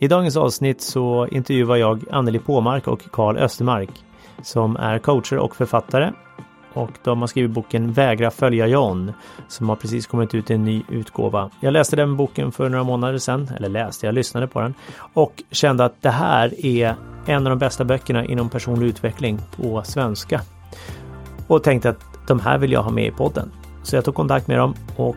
[0.00, 3.90] I dagens avsnitt så intervjuar jag Anneli Påmark och Karl Östermark
[4.42, 6.12] som är coacher och författare.
[6.72, 9.12] Och de har skrivit boken Vägra följa John
[9.48, 11.50] som har precis kommit ut i en ny utgåva.
[11.60, 14.74] Jag läste den boken för några månader sedan, eller läste, jag lyssnade på den
[15.14, 16.94] och kände att det här är
[17.26, 20.40] en av de bästa böckerna inom personlig utveckling på svenska.
[21.46, 23.50] Och tänkte att de här vill jag ha med i podden.
[23.82, 25.16] Så jag tog kontakt med dem och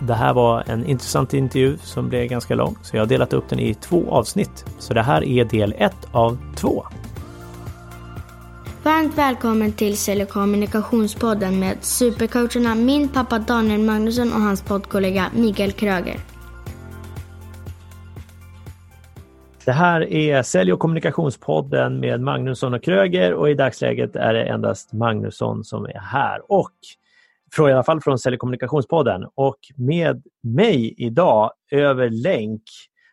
[0.00, 3.48] det här var en intressant intervju som blev ganska lång, så jag har delat upp
[3.48, 4.64] den i två avsnitt.
[4.78, 6.84] Så det här är del ett av två.
[8.82, 15.72] Varmt välkommen till Sälj kommunikationspodden med supercoacherna min pappa Daniel Magnusson och hans poddkollega Mikael
[15.72, 16.16] Kröger.
[19.64, 24.42] Det här är Sälj och kommunikationspodden med Magnusson och Kröger och i dagsläget är det
[24.42, 26.52] endast Magnusson som är här.
[26.52, 26.72] Och
[27.56, 29.26] från, i alla fall från Sälj kommunikationspodden.
[29.34, 32.62] Och med mig idag över länk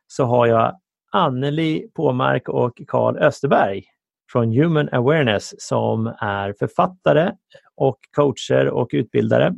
[0.07, 0.79] så har jag
[1.11, 3.83] Anneli Påmark och Karl Österberg
[4.31, 7.31] från Human Awareness som är författare
[7.75, 9.53] och coacher och utbildare.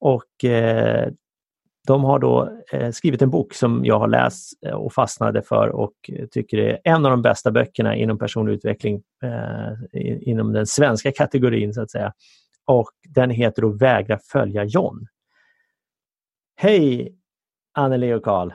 [0.00, 1.08] Och eh,
[1.86, 5.68] de har då eh, skrivit en bok som jag har läst eh, och fastnade för
[5.68, 5.92] och
[6.30, 9.72] tycker är en av de bästa böckerna inom personlig utveckling eh,
[10.20, 12.12] inom den svenska kategorin så att säga
[12.66, 15.06] och den heter då Vägra följa John.
[16.56, 17.14] Hej
[17.72, 18.52] Anneli och Karl!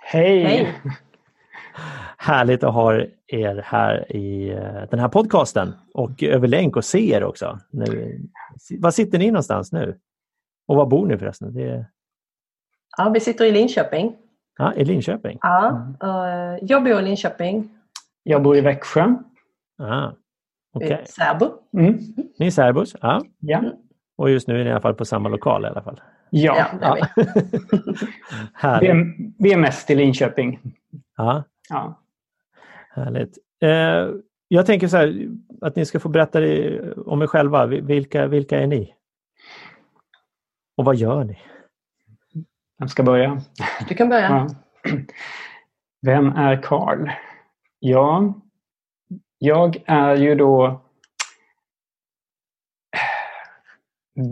[0.00, 0.44] Hej!
[0.44, 0.74] Hej.
[2.16, 2.94] Härligt att ha
[3.26, 7.58] er här i eh, den här podcasten och över länk och se er också.
[7.70, 8.20] Nu,
[8.78, 9.98] var sitter ni någonstans nu?
[10.66, 11.54] Och var bor ni förresten?
[11.54, 11.86] Det...
[12.96, 14.16] Ja, vi sitter i Linköping.
[14.58, 15.38] Ja, i Linköping?
[15.42, 17.70] Ja, uh, jag bor i Linköping.
[18.22, 19.14] Jag bor i Växjö.
[19.78, 20.10] Ah,
[20.74, 21.04] Okay.
[21.06, 21.50] Särbo.
[21.76, 21.98] Mm.
[22.38, 22.96] Ni är särbos?
[23.00, 23.22] Ja.
[23.40, 23.62] ja.
[24.16, 26.00] Och just nu är ni i alla fall på samma lokal i alla fall?
[26.30, 26.66] Ja.
[26.80, 26.98] ja,
[28.62, 28.78] ja.
[28.80, 30.60] vi, är, vi är mest i Linköping.
[31.16, 31.44] Ja.
[31.68, 32.00] ja.
[32.90, 33.38] Härligt.
[33.62, 34.10] Eh,
[34.48, 35.28] jag tänker så här,
[35.60, 36.38] att ni ska få berätta
[37.06, 37.66] om er själva.
[37.66, 38.94] Vilka, vilka är ni?
[40.76, 41.38] Och vad gör ni?
[42.78, 43.40] Vem ska börja?
[43.88, 44.28] Du kan börja.
[44.28, 44.48] Ja.
[46.02, 47.08] Vem är Karl?
[47.78, 48.34] Ja,
[49.44, 50.80] jag är ju då...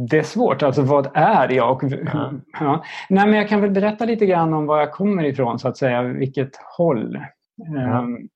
[0.09, 1.85] Det är svårt, alltså vad är jag?
[1.85, 2.41] Mm.
[2.61, 2.85] Ja.
[3.09, 5.77] Nej, men jag kan väl berätta lite grann om var jag kommer ifrån, så att
[5.77, 7.17] säga, vilket håll.
[7.69, 8.29] Mm.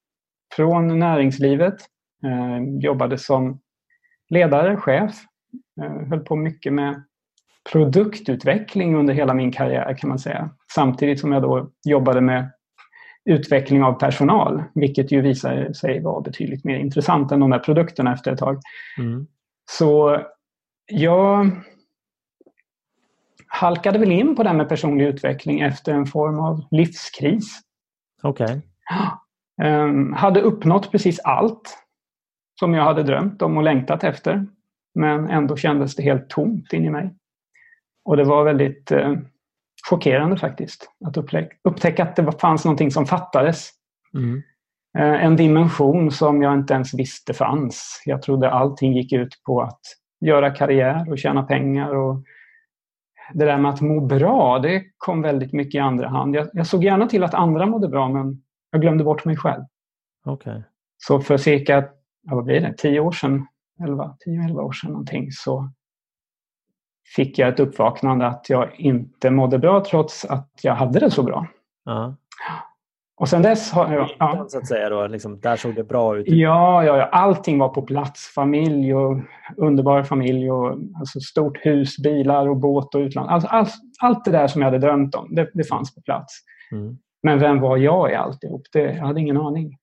[0.55, 1.75] Från näringslivet,
[2.25, 3.61] eh, jobbade som
[4.31, 5.25] ledare, chef,
[5.81, 7.03] eh, höll på mycket med
[7.73, 10.51] produktutveckling under hela min karriär kan man säga.
[10.75, 12.51] Samtidigt som jag då jobbade med
[13.27, 18.13] utveckling av personal, vilket ju visar sig vara betydligt mer intressant än de där produkterna
[18.13, 18.61] efter ett tag.
[18.99, 19.27] Mm.
[19.71, 20.21] Så
[20.87, 21.51] jag
[23.47, 27.61] halkade väl in på det här med personlig utveckling efter en form av livskris.
[28.23, 28.45] Okej.
[28.45, 28.61] Okay.
[29.71, 31.79] Um, hade uppnått precis allt
[32.61, 34.47] som jag hade drömt om och längtat efter.
[34.95, 37.15] Men ändå kändes det helt tomt in i mig.
[38.05, 39.19] Och det var väldigt uh,
[39.91, 40.91] chockerande faktiskt.
[41.05, 41.17] Att
[41.65, 43.71] upptäcka att det fanns någonting som fattades.
[44.15, 44.43] Mm.
[44.99, 48.03] Eh, en dimension som jag inte ens visste fanns.
[48.07, 49.81] Jag trodde allting gick ut på att
[50.21, 51.95] göra karriär och tjäna pengar.
[51.95, 52.25] Och
[53.35, 56.35] det där med att må bra, det kom väldigt mycket i andra hand.
[56.35, 59.65] Jag, jag såg gärna till att andra mådde bra, men jag glömde bort mig själv.
[60.25, 60.63] Okay.
[60.99, 61.85] Så för cirka,
[62.23, 63.47] vad blir det, 10 år sedan,
[63.79, 65.71] 10-11 år sedan någonting, så
[67.15, 71.23] fick jag ett uppvaknande att jag inte mådde bra trots att jag hade det så
[71.23, 71.47] bra.
[71.89, 72.15] Uh-huh.
[73.17, 74.11] Och sen dess har jag...
[74.19, 74.47] Ja.
[74.49, 76.29] Så att säga då, liksom, där såg det bra ut?
[76.29, 78.35] Ja, ja, ja, allting var på plats.
[78.35, 79.21] Familj och
[79.57, 83.31] underbar familj och alltså stort hus, bilar och båt och utland.
[83.31, 86.35] Alltså, allt, allt det där som jag hade drömt om, det, det fanns på plats.
[86.73, 86.99] Mm.
[87.23, 88.63] Men vem var jag i alltihop?
[88.73, 89.77] Det, jag hade ingen aning.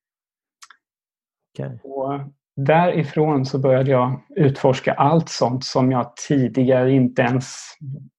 [1.53, 1.77] Okay.
[1.83, 2.13] Och
[2.55, 7.57] därifrån så började jag utforska allt sånt som jag tidigare inte ens...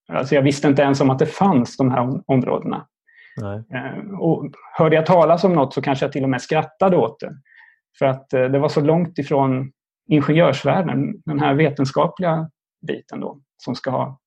[0.08, 2.86] Alltså jag visste inte ens om att det fanns de här områdena.
[3.36, 3.62] Nej.
[3.74, 7.20] Eh, och hörde jag talas om något så kanske jag till och med skrattade åt
[7.20, 7.32] det.
[7.98, 9.72] För att eh, det var så långt ifrån
[10.08, 12.50] ingenjörsvärlden, den här vetenskapliga
[12.87, 14.19] biten då, som ska ha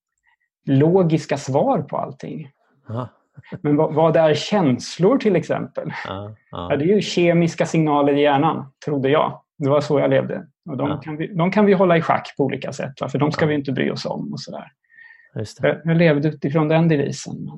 [0.66, 2.50] logiska svar på allting.
[2.90, 3.08] Aha.
[3.62, 5.92] Men vad, vad är känslor till exempel?
[6.06, 6.68] Ja, ja.
[6.70, 9.40] Ja, det är ju kemiska signaler i hjärnan, trodde jag.
[9.58, 10.46] Det var så jag levde.
[10.70, 10.96] Och de, ja.
[10.96, 13.08] kan vi, de kan vi hålla i schack på olika sätt, va?
[13.08, 14.32] för de ska vi inte bry oss om.
[14.32, 14.72] och sådär.
[15.62, 17.50] Jag, jag levde utifrån den devisen.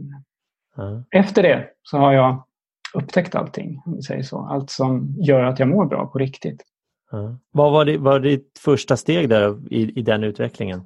[0.76, 2.44] Men Efter det så har jag
[2.94, 4.38] upptäckt allting, om vi säger så.
[4.38, 6.62] Allt som gör att jag mår bra på riktigt.
[7.50, 10.80] Vad var, det, var ditt första steg där i, i den utvecklingen?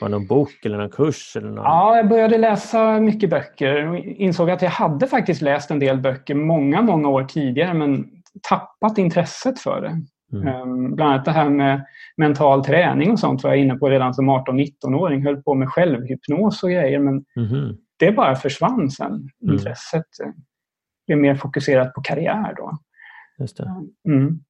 [0.00, 1.36] Var det någon bok eller någon kurs?
[1.36, 1.64] Eller någon...
[1.64, 6.00] Ja, jag började läsa mycket böcker och insåg att jag hade faktiskt läst en del
[6.00, 8.10] böcker många, många år tidigare men
[8.48, 10.02] tappat intresset för det.
[10.32, 10.62] Mm.
[10.62, 11.86] Um, bland annat det här med
[12.16, 15.24] mental träning och sånt var jag inne på redan som 18-19-åring.
[15.24, 17.76] Höll på med självhypnos och grejer men mm.
[17.96, 19.12] det bara försvann sen.
[19.42, 19.54] Mm.
[19.54, 20.04] Intresset
[21.06, 22.78] blev mer fokuserat på karriär då.
[23.38, 23.70] Just det.
[24.08, 24.40] Mm.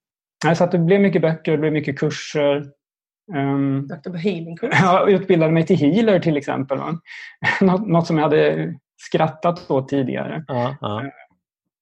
[0.57, 2.67] Så att det blev mycket böcker, det blev mycket kurser.
[3.35, 4.17] Um, Dr.
[4.17, 4.75] Healing-kurs?
[4.83, 6.79] Jag utbildade mig till healer till exempel.
[7.61, 10.45] Något, något som jag hade skrattat åt tidigare.
[10.49, 11.03] Ja, ja.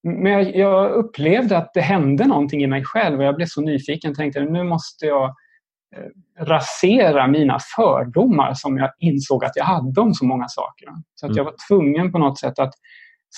[0.07, 3.61] Men jag, jag, upplevde att det hände någonting i mig själv och jag blev så
[3.61, 5.25] nyfiken och tänkte nu måste jag
[5.97, 10.89] eh, rasera mina fördomar som jag insåg att jag hade om så många saker.
[11.15, 11.37] Så att mm.
[11.37, 12.75] jag var tvungen på något sätt att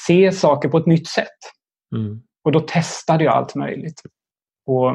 [0.06, 1.38] se saker på ett nytt sätt.
[1.96, 2.22] Mm.
[2.44, 4.02] Och då testade jag allt möjligt.
[4.66, 4.92] Och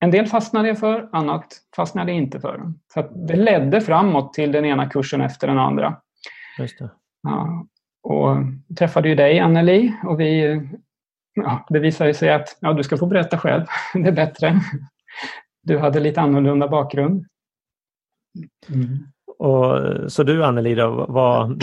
[0.00, 1.46] en del fastnade jag för, annat
[1.76, 2.72] fastnade jag inte för.
[2.94, 5.96] Så det ledde framåt till den ena kursen efter den andra.
[6.58, 6.90] Just det.
[7.22, 7.66] Ja,
[8.04, 8.36] och
[8.78, 10.60] träffade ju dig, Anneli, och vi,
[11.34, 13.64] ja, det visade sig att ja, du ska få berätta själv.
[13.94, 14.60] Det är bättre.
[15.62, 17.26] Du hade lite annorlunda bakgrund.
[18.68, 18.98] Mm.
[19.38, 21.56] Och, så du, Anneli, då, var,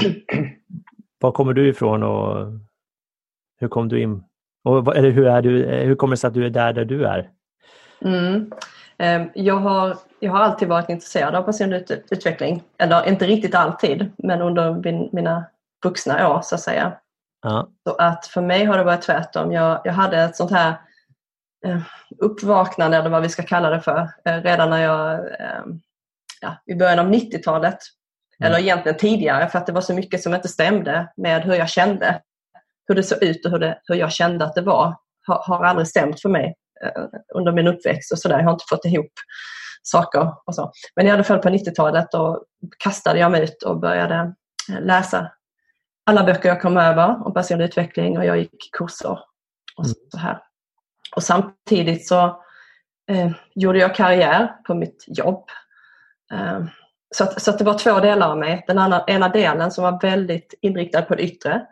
[1.19, 2.47] var kommer du ifrån och
[3.59, 4.23] hur kom du in?
[4.63, 7.05] Och, eller hur, är du, hur kommer det sig att du är där, där du
[7.05, 7.29] är?
[8.01, 8.51] Mm.
[8.97, 12.63] Ehm, jag, har, jag har alltid varit intresserad av personlig utveckling.
[12.77, 15.45] Eller inte riktigt alltid, men under min, mina
[15.83, 16.97] vuxna år så att säga.
[17.41, 17.69] Ja.
[17.87, 19.51] Så att för mig har det varit tvärtom.
[19.51, 20.81] Jag, jag hade ett sånt här
[21.65, 21.81] eh,
[22.17, 25.63] uppvaknande, eller vad vi ska kalla det för, eh, redan när jag eh,
[26.41, 27.77] ja, i början av 90-talet.
[28.39, 28.47] Mm.
[28.47, 31.69] Eller egentligen tidigare för att det var så mycket som inte stämde med hur jag
[31.69, 32.21] kände.
[32.87, 34.95] Hur det såg ut och hur, det, hur jag kände att det var
[35.27, 36.55] har, har aldrig stämt för mig
[37.33, 38.37] under min uppväxt och sådär.
[38.37, 39.11] Jag har inte fått ihop
[39.83, 40.71] saker och så.
[40.95, 42.43] Men i alla fall på 90-talet då
[42.83, 44.33] kastade jag mig ut och började
[44.79, 45.31] läsa
[46.05, 49.19] alla böcker jag kom över om personlig utveckling och jag gick kurser
[49.77, 49.95] och mm.
[50.09, 50.39] så här.
[51.15, 52.25] Och samtidigt så
[53.11, 55.49] eh, gjorde jag karriär på mitt jobb.
[56.33, 56.63] Eh,
[57.15, 58.63] så, att, så att det var två delar av mig.
[58.67, 61.65] Den andra, ena delen som var väldigt inriktad på det yttre.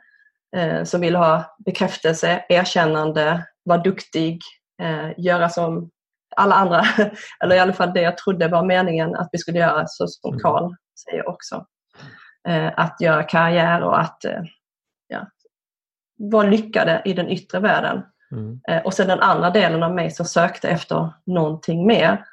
[0.56, 4.40] Eh, som ville ha bekräftelse, erkännande, vara duktig,
[4.82, 5.90] eh, göra som
[6.36, 6.84] alla andra.
[7.44, 10.30] Eller i alla fall det jag trodde var meningen att vi skulle göra, så som
[10.34, 10.40] mm.
[10.40, 10.74] Karl
[11.06, 11.66] säger också.
[12.48, 14.42] Eh, att göra karriär och att eh,
[15.08, 15.28] ja,
[16.18, 18.02] vara lyckade i den yttre världen.
[18.32, 18.60] Mm.
[18.70, 22.26] Eh, och sen den andra delen av mig som sökte efter någonting mer.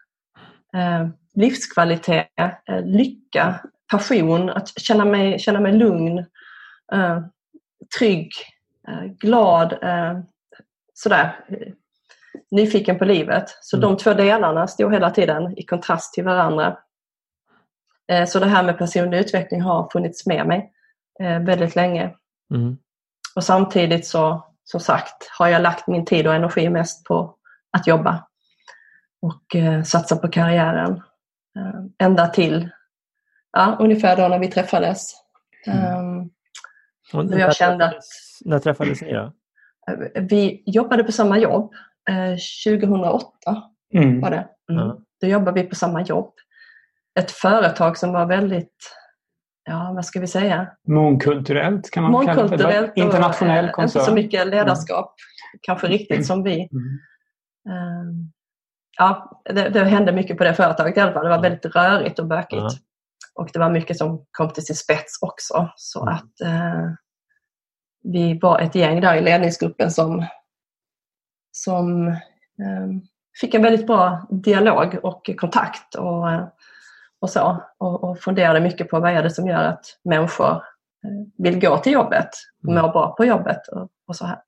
[1.35, 2.29] livskvalitet,
[2.85, 3.61] lycka,
[3.91, 6.27] passion, att känna mig, känna mig lugn,
[7.99, 8.33] trygg,
[9.21, 9.79] glad,
[10.95, 11.45] sådär
[12.51, 13.45] nyfiken på livet.
[13.61, 13.89] Så mm.
[13.89, 16.77] de två delarna stod hela tiden i kontrast till varandra.
[18.09, 20.73] Eh, så det här med personlig utveckling har funnits med mig
[21.21, 22.15] eh, väldigt länge.
[22.55, 22.77] Mm.
[23.37, 27.35] Och samtidigt så, som sagt, har jag lagt min tid och energi mest på
[27.71, 28.27] att jobba
[29.23, 31.03] och eh, satsa på karriären.
[31.99, 32.71] Ända till
[33.53, 35.15] ja, ungefär då när vi träffades.
[35.67, 36.31] Mm.
[37.13, 38.05] Um, jag kände att,
[38.45, 39.33] när träffades ni då?
[40.15, 41.75] Vi jobbade på samma jobb.
[42.65, 43.63] 2008
[43.95, 44.21] mm.
[44.21, 44.49] var det.
[44.71, 44.97] Mm.
[45.21, 46.33] Då jobbade vi på samma jobb
[47.19, 48.97] ett företag som var väldigt,
[49.65, 50.69] ja vad ska vi säga?
[50.89, 53.01] Mångkulturellt kan man Mångkulturellt kalla det.
[53.01, 54.01] Internationell koncern.
[54.01, 55.59] Inte så mycket ledarskap, mm.
[55.63, 56.55] kanske riktigt som vi.
[56.55, 56.99] Mm.
[57.69, 58.33] Um,
[58.99, 61.25] ja, det, det, hände mycket på det företaget i alla fall.
[61.25, 62.63] Det var väldigt rörigt och bökigt.
[62.63, 62.71] Ja.
[63.35, 65.71] Och det var mycket som kom till sin spets också.
[65.77, 66.15] Så mm.
[66.15, 66.93] att uh,
[68.03, 70.27] vi var ett gäng där i ledningsgruppen som,
[71.53, 73.03] som um,
[73.41, 75.95] fick en väldigt bra dialog och kontakt.
[75.95, 76.49] Och, uh,
[77.21, 77.63] och så.
[77.79, 80.63] Och, och funderade mycket på vad är det som gör att människor eh,
[81.39, 82.29] vill gå till jobbet,
[82.69, 82.83] mm.
[82.83, 84.39] mår bra på jobbet och, och, så här.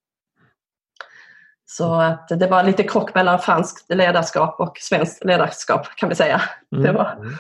[1.65, 6.43] Så att det var lite krock mellan franskt ledarskap och svenskt ledarskap kan vi säga.
[6.73, 6.85] Mm.
[6.85, 7.33] Det, var, mm.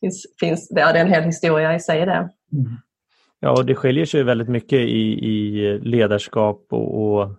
[0.00, 2.12] finns, finns, det är en hel historia i sig det.
[2.12, 2.76] Mm.
[3.40, 7.30] Ja, och det skiljer sig väldigt mycket i, i ledarskap och, och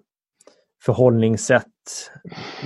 [0.85, 1.65] förhållningssätt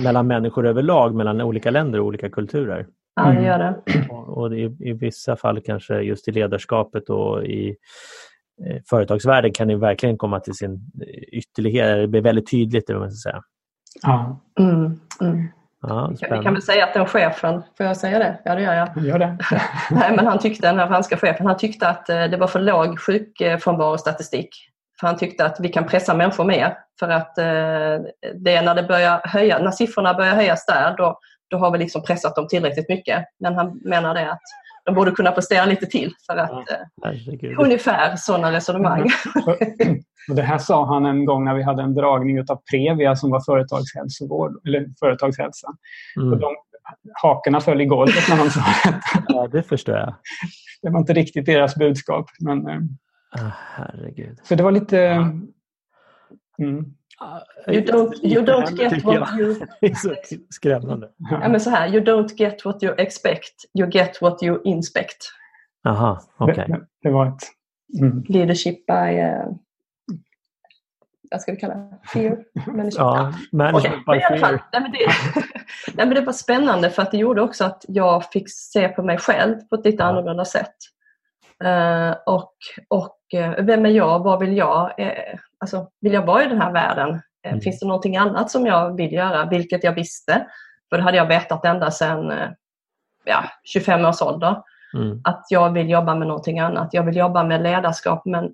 [0.02, 2.86] mellan människor överlag, mellan olika länder och olika kulturer.
[3.14, 4.06] Ja, det gör det.
[4.10, 7.76] Och, och i, i, vissa fall kanske just i ledarskapet och i
[8.66, 10.80] eh, företagsvärlden kan det verkligen komma till sin
[11.32, 11.96] ytterlighet.
[11.96, 12.86] Det blir väldigt tydligt.
[12.86, 13.42] Det man ska säga.
[14.02, 14.40] Ja.
[14.58, 15.48] Mm, mm.
[15.82, 18.38] Ja, vi kan väl säga att den chefen, får jag säga det?
[18.44, 19.04] Ja, det gör jag.
[19.04, 19.38] Gör det.
[19.90, 22.60] Nej, men han tyckte, den här franska chefen, han tyckte att eh, det var för
[22.60, 24.48] låg sjukfrånvarostatistik.
[25.00, 26.78] För han tyckte att vi kan pressa människor mer.
[26.98, 27.44] För att eh,
[28.34, 31.18] det är när, det börjar höja, när siffrorna börjar höjas där, då,
[31.52, 33.24] då har vi liksom pressat dem tillräckligt mycket.
[33.38, 34.42] Men han menar det att
[34.84, 39.10] de borde kunna prestera lite till för att eh, ungefär sådana resonemang.
[40.28, 43.30] Och det här sa han en gång när vi hade en dragning av Previa som
[43.30, 45.68] var företagshälsovård, eller företagshälsa.
[46.16, 46.32] Mm.
[46.32, 46.56] Och de,
[47.22, 49.00] hakorna föll i golvet när han sa det.
[49.28, 50.14] Ja, det förstår jag.
[50.82, 52.26] Det var inte riktigt deras budskap.
[52.40, 54.38] Men, oh, herregud.
[54.42, 54.96] Så det var lite...
[54.96, 55.30] Ja.
[56.62, 56.84] Mm.
[57.68, 59.54] You don't, you don't get what you...
[59.80, 60.14] Det är så
[60.50, 61.10] skrämmande.
[61.30, 65.16] Ja, men så här, you don't get what you expect, you get what you inspect.
[65.84, 66.52] Aha, okej.
[66.52, 66.68] Okay.
[66.68, 67.42] Det, det, var ett...
[68.00, 68.24] Mm.
[68.28, 68.92] Leadership by...
[68.92, 69.56] Uh,
[71.30, 71.98] vad ska vi kalla det?
[72.12, 72.44] Fear?
[72.66, 74.18] Management, ja, management okay.
[74.18, 74.64] by fear.
[74.72, 74.98] Nej, men det,
[75.94, 79.02] nej, men det var spännande för att det gjorde också att jag fick se på
[79.02, 80.74] mig själv på ett lite annorlunda sätt.
[81.64, 82.54] Uh, och
[82.88, 84.18] och uh, vem är jag?
[84.18, 85.00] Vad vill jag?
[85.00, 87.22] Uh, alltså, vill jag vara i den här världen?
[87.46, 87.60] Mm.
[87.60, 89.44] Finns det någonting annat som jag vill göra?
[89.44, 90.46] Vilket jag visste.
[90.90, 92.32] För det hade jag vetat ända sedan
[93.24, 94.62] ja, 25 års ålder.
[94.94, 95.20] Mm.
[95.24, 96.88] Att jag vill jobba med någonting annat.
[96.92, 98.52] Jag vill jobba med ledarskap men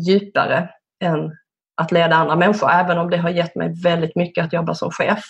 [0.00, 1.36] djupare än
[1.74, 2.70] att leda andra människor.
[2.70, 5.24] Även om det har gett mig väldigt mycket att jobba som chef.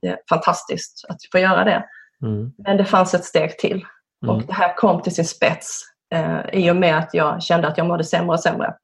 [0.00, 1.84] Det är fantastiskt att få göra det.
[2.22, 2.52] Mm.
[2.58, 3.84] Men det fanns ett steg till.
[4.22, 4.36] Mm.
[4.36, 5.82] Och det här kom till sin spets
[6.14, 8.74] eh, i och med att jag kände att jag mådde sämre och sämre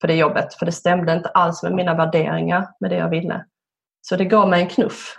[0.00, 0.54] på det jobbet.
[0.54, 3.44] För det stämde inte alls med mina värderingar, med det jag ville.
[4.00, 5.16] Så det gav mig en knuff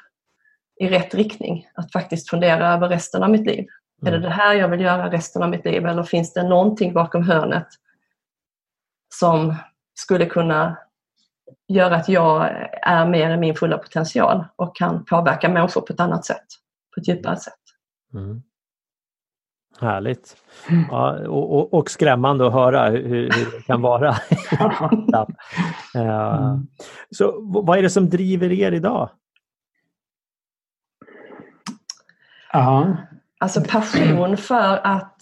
[0.79, 1.67] i rätt riktning.
[1.73, 3.67] Att faktiskt fundera över resten av mitt liv.
[4.01, 4.07] Mm.
[4.07, 4.29] Är det mm.
[4.29, 7.67] det här jag vill göra resten av mitt liv eller finns det någonting bakom hörnet
[9.19, 9.55] som
[9.93, 10.77] skulle kunna
[11.67, 12.49] göra att jag
[12.81, 16.45] är mer i min fulla potential och kan påverka människor på ett annat sätt,
[16.95, 17.53] på ett djupare sätt.
[18.13, 18.43] Mm.
[19.81, 20.35] Härligt.
[20.91, 24.09] Ja, och, och, och, skrämmande att höra hur, hur det kan vara.
[25.97, 26.57] uh,
[27.11, 29.09] så vad är det som driver er idag?
[32.53, 32.97] Ja.
[33.39, 35.17] Alltså passion för att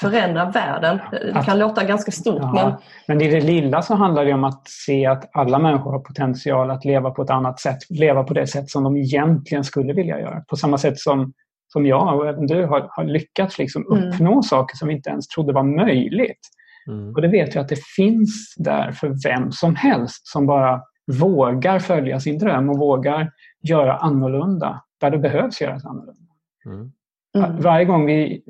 [0.00, 0.98] förändra världen.
[1.10, 2.42] Det kan att, låta ganska stort.
[2.42, 2.72] Ja, men...
[3.06, 6.70] men i det lilla så handlar det om att se att alla människor har potential
[6.70, 7.78] att leva på ett annat sätt.
[7.90, 10.40] Leva på det sätt som de egentligen skulle vilja göra.
[10.40, 11.32] På samma sätt som
[11.68, 14.08] som jag och även du har, har lyckats liksom mm.
[14.08, 14.42] uppnå mm.
[14.42, 16.40] saker som vi inte ens trodde var möjligt.
[16.88, 17.14] Mm.
[17.14, 20.82] Och det vet jag att det finns där för vem som helst som bara
[21.20, 23.30] vågar följa sin dröm och vågar
[23.68, 26.32] göra annorlunda där det behövs göras annorlunda.
[26.66, 26.92] Mm.
[27.36, 27.60] Mm.
[27.60, 28.42] Varje gång vi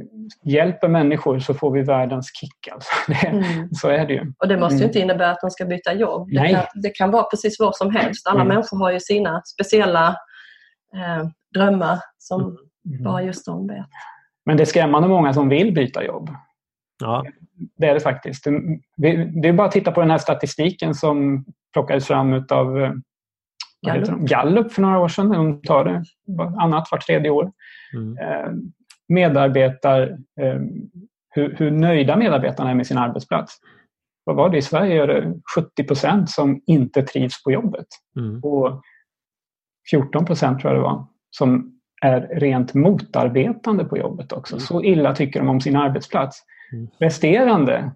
[0.45, 2.69] hjälper människor så får vi världens kick.
[2.73, 2.91] Alltså.
[3.13, 3.69] Det, mm.
[3.73, 4.33] Så är det ju.
[4.39, 4.89] Och det måste ju mm.
[4.89, 6.29] inte innebära att de ska byta jobb.
[6.31, 8.27] Det kan, det kan, vara precis vad som helst.
[8.27, 8.49] Alla mm.
[8.49, 10.09] människor har ju sina speciella
[10.95, 12.57] eh, drömmar som Mm.
[13.01, 13.87] Bara just de vet.
[14.47, 16.31] Men det är skrämmande många som vill byta jobb.
[16.99, 17.25] Ja.
[17.77, 18.45] Det är det faktiskt.
[18.97, 22.93] Det är bara att titta på den här statistiken som plockades fram av eh,
[23.87, 24.29] Gallup.
[24.29, 25.29] Gallup för några år sedan.
[25.29, 26.05] De tar det
[26.61, 27.53] annat vart tredje år.
[27.95, 28.19] Mm.
[28.19, 28.53] Eh,
[29.09, 30.03] medarbetar,
[30.41, 30.61] eh,
[31.31, 33.57] hur, hur, nöjda medarbetarna är med sin arbetsplats.
[34.25, 34.59] Vad var det?
[34.59, 37.87] I Sverige är det 70 procent som inte trivs på jobbet.
[38.17, 38.41] Mm.
[38.41, 38.83] Och
[39.91, 44.55] 14 procent tror jag det var som är rent motarbetande på jobbet också.
[44.55, 44.61] Mm.
[44.61, 46.43] Så illa tycker de om sin arbetsplats.
[46.73, 46.89] Mm.
[46.99, 47.91] Resterande,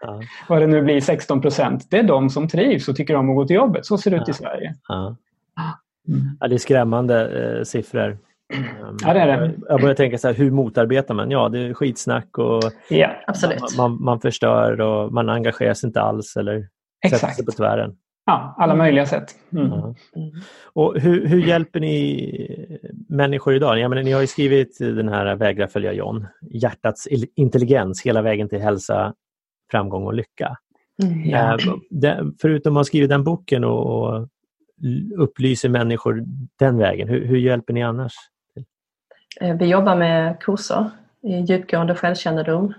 [0.00, 0.20] ja.
[0.48, 3.36] vad det nu blir, 16 procent, det är de som trivs och tycker om att
[3.36, 3.86] gå till jobbet.
[3.86, 4.22] Så ser det ja.
[4.22, 4.74] ut i Sverige.
[4.88, 5.16] Ja.
[6.08, 6.20] Mm.
[6.40, 8.18] ja det är skrämmande eh, siffror.
[9.02, 9.54] Ja, det är det.
[9.68, 11.30] Jag börjar tänka så här, hur motarbetar man?
[11.30, 13.76] Ja, det är skitsnack och ja, absolut.
[13.76, 16.68] Man, man förstör och man engagerar sig inte alls eller
[17.04, 17.20] Exakt.
[17.20, 17.96] sätter sig på tvären.
[18.28, 18.84] Ja, alla mm.
[18.84, 19.34] möjliga sätt.
[19.52, 19.72] Mm.
[19.72, 19.94] Mm.
[20.72, 22.78] Och hur, hur, hjälper ni
[23.08, 23.78] människor idag?
[23.78, 28.48] Jag menar, ni har ju skrivit den här Vägra följa John, hjärtats intelligens hela vägen
[28.48, 29.14] till hälsa,
[29.70, 30.56] framgång och lycka.
[31.02, 31.58] Mm, ja.
[32.04, 34.28] Eh, förutom att ha skrivit den boken och, och
[35.16, 36.24] upplyser människor
[36.58, 38.12] den vägen, hur, hur hjälper ni annars?
[39.40, 40.90] Eh, vi jobbar med kurser
[41.22, 42.74] i djupgående självkännedom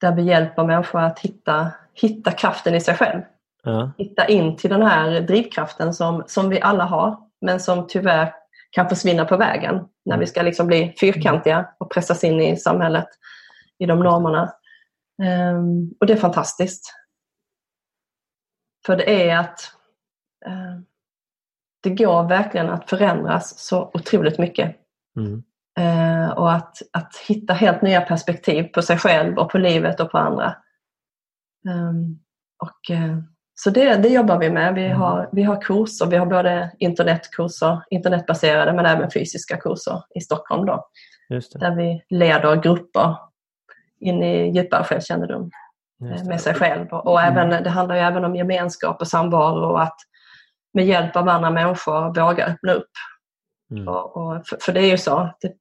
[0.00, 3.20] där vi hjälper människor att hitta, hitta kraften i sig själv.
[3.62, 3.92] Ja.
[3.98, 8.34] Hitta in till den här drivkraften som, som vi alla har men som tyvärr
[8.70, 13.08] kan försvinna på vägen när vi ska liksom bli fyrkantiga och pressas in i samhället,
[13.78, 14.52] i de normerna.
[15.22, 16.94] Um, och det är fantastiskt.
[18.86, 19.72] För det är att
[20.46, 20.80] uh,
[21.82, 24.76] det går verkligen att förändras så otroligt mycket.
[25.16, 25.42] Mm.
[25.78, 30.10] Uh, och att, att hitta helt nya perspektiv på sig själv och på livet och
[30.10, 30.56] på andra.
[31.68, 32.20] Um,
[32.58, 33.18] och uh,
[33.62, 34.74] så det, det jobbar vi med.
[34.74, 34.98] Vi mm.
[34.98, 40.66] har, vi har kurser, vi har både internetkurser, internetbaserade men även fysiska kurser i Stockholm.
[40.66, 40.88] Då,
[41.58, 43.16] Där vi leder grupper
[44.00, 45.50] in i djupare självkännedom
[46.26, 46.88] med sig själv.
[46.88, 47.32] Och mm.
[47.32, 49.96] även, det handlar ju även om gemenskap och samvaro och att
[50.74, 52.90] med hjälp av andra människor våga öppna upp.
[53.70, 53.88] Mm.
[53.88, 55.52] Och, och för, för, det är ju så, det,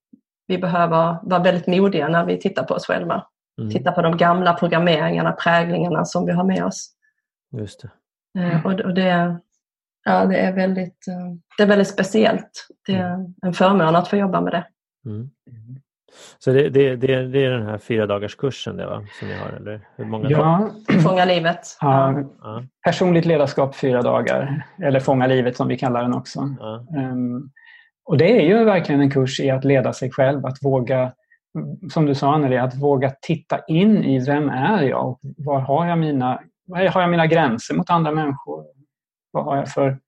[0.47, 3.25] vi behöver vara väldigt modiga när vi tittar på oss själva.
[3.61, 3.71] Mm.
[3.71, 6.95] Titta på de gamla programmeringarna, präglingarna som vi har med oss.
[7.51, 7.89] Just det.
[8.41, 9.39] Eh, och, och det,
[10.05, 12.67] ja, det, är väldigt, eh, det är väldigt speciellt.
[12.87, 13.33] Det är mm.
[13.41, 14.65] en förmån att få jobba med det.
[15.05, 15.29] Mm.
[16.39, 19.05] Så det, det, det, det, är den här fyra dagars kursen det, va?
[19.19, 19.49] som ni har?
[19.49, 20.69] Eller hur många ja.
[21.03, 21.77] Fånga livet.
[21.81, 22.23] Ja.
[22.41, 22.63] ja.
[22.85, 24.67] Personligt ledarskap fyra dagar.
[24.83, 26.55] Eller Fånga livet som vi kallar den också.
[26.59, 26.85] Ja.
[26.97, 27.51] Um,
[28.05, 30.45] och det är ju verkligen en kurs i att leda sig själv.
[30.45, 31.13] Att våga,
[31.91, 35.09] som du sa Anneli, att våga titta in i vem är jag?
[35.09, 38.65] Och var har jag mina, har jag mina gränser mot andra människor?
[39.31, 39.99] Vad har jag för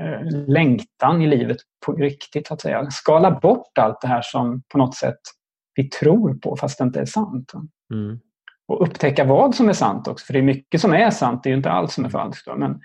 [0.00, 2.50] eh, längtan i livet på riktigt?
[2.50, 2.90] Att säga.
[2.90, 5.20] Skala bort allt det här som på något sätt
[5.74, 7.52] vi tror på fast det inte är sant.
[7.92, 8.20] Mm.
[8.66, 11.48] Och upptäcka vad som är sant också, för det är mycket som är sant, det
[11.48, 12.46] är ju inte allt som är falskt.
[12.56, 12.80] Men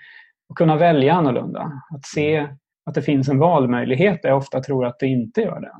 [0.48, 2.48] att kunna välja annorlunda, att se
[2.86, 5.72] att det finns en valmöjlighet där jag ofta tror att det inte gör det.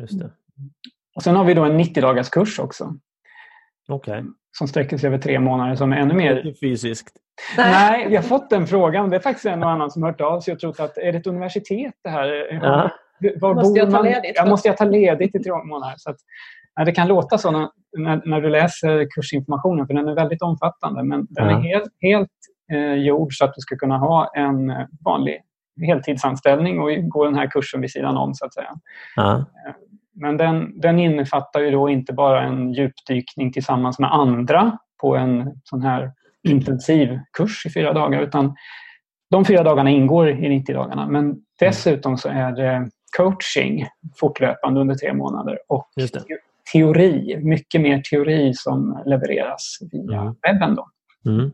[0.00, 0.30] Just det.
[1.14, 2.98] Och Sen har vi då en 90-dagars kurs också.
[3.88, 4.22] Okay.
[4.58, 6.54] Som sträcker sig över tre månader som är ännu mer...
[6.60, 7.16] Fysiskt?
[7.56, 9.10] Nej, vi har fått den frågan.
[9.10, 11.18] Det är faktiskt en och annan som hört av sig och trott att är det
[11.18, 12.58] ett universitet det här?
[12.62, 12.90] Ja.
[13.40, 14.32] Var måste jag ta ledigt?
[14.34, 15.94] Jag måste jag ta ledigt i tre månader?
[15.96, 16.16] Så att,
[16.76, 17.68] nej, det kan låta så när,
[17.98, 21.02] när, när, du läser kursinformationen, för den är väldigt omfattande.
[21.02, 22.30] Men den är helt, helt
[22.72, 24.72] eh, gjord så att du ska kunna ha en
[25.04, 25.40] vanlig
[25.86, 28.34] heltidsanställning och gå den här kursen vid sidan om.
[28.34, 28.70] så att säga.
[29.16, 29.44] Ja.
[30.14, 35.60] Men den, den innefattar ju då inte bara en djupdykning tillsammans med andra på en
[35.64, 38.54] sån här intensiv kurs i fyra dagar utan
[39.30, 41.08] de fyra dagarna ingår i 90 dagarna.
[41.08, 43.86] Men dessutom så är det coaching
[44.20, 45.88] fortlöpande under tre månader och
[46.72, 50.34] teori, mycket mer teori som levereras via mm.
[50.42, 50.74] webben.
[50.74, 50.88] Då.
[51.26, 51.52] Mm.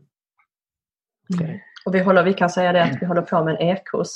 [1.33, 1.59] Okay.
[1.85, 4.07] Och vi, håller, vi kan säga det att vi håller på med en e-kurs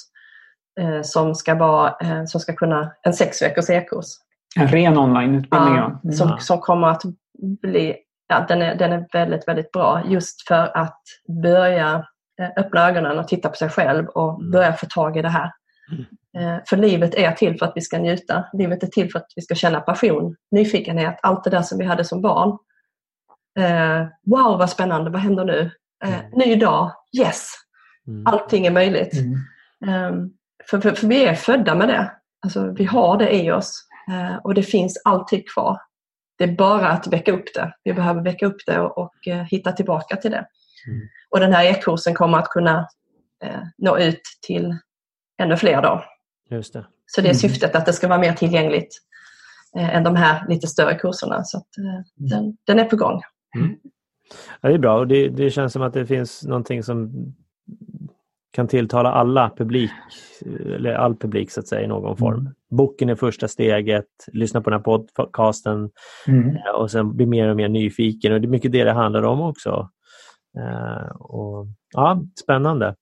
[0.80, 4.06] eh, som ska vara eh, som ska kunna, en sex veckors e-kurs.
[4.60, 5.76] En ren onlineutbildning?
[5.76, 6.12] Ja, ja.
[6.12, 7.02] Som, som kommer att
[7.62, 7.96] bli
[8.28, 11.02] ja, den, är, den är väldigt, väldigt bra just för att
[11.44, 12.06] börja
[12.42, 14.52] eh, öppna ögonen och titta på sig själv och mm.
[14.52, 15.52] börja få tag i det här.
[15.92, 16.06] Mm.
[16.38, 18.46] Eh, för livet är till för att vi ska njuta.
[18.54, 21.86] Livet är till för att vi ska känna passion, nyfikenhet, allt det där som vi
[21.86, 22.58] hade som barn.
[23.60, 25.72] Eh, wow vad spännande, vad händer nu?
[26.06, 26.20] Mm.
[26.34, 27.52] ny dag, yes!
[28.08, 28.24] Mm.
[28.28, 29.14] Allting är möjligt.
[29.14, 30.14] Mm.
[30.14, 30.34] Um,
[30.70, 32.12] för, för, för, vi är födda med det.
[32.44, 33.85] Alltså, vi har det i oss
[34.44, 35.80] och det finns alltid kvar.
[36.38, 37.74] Det är bara att väcka upp det.
[37.84, 40.48] Vi behöver väcka upp det och, och uh, hitta tillbaka till det.
[40.88, 41.08] Mm.
[41.30, 42.80] Och den här e-kursen kommer att kunna
[43.46, 44.78] uh, nå ut till
[45.42, 46.04] ännu fler då.
[46.50, 46.86] Just det.
[47.06, 47.40] Så det är mm.
[47.40, 48.98] syftet att det ska vara mer tillgängligt
[49.78, 51.44] än de här lite större kurserna.
[51.44, 52.04] Så att, mm.
[52.16, 53.22] den, den, är på gång.
[53.56, 53.76] Mm.
[54.62, 57.12] Ja, det är bra och det, det, känns som att det finns någonting som
[58.52, 59.92] kan tilltala alla publik,
[60.46, 62.50] eller all publik så att säga i någon form.
[62.76, 64.84] Boken är första steget, lyssna på den här
[65.16, 65.90] podcasten
[66.28, 66.56] mm.
[66.56, 69.24] Eh, och sen bli mer och mer nyfiken och det är mycket det det handlar
[69.24, 69.90] om också.
[70.58, 72.96] Uh, och, ja, Spännande.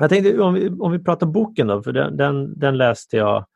[0.00, 3.46] Jag tänkte om vi, om vi pratar boken då, för den, den, den läste jag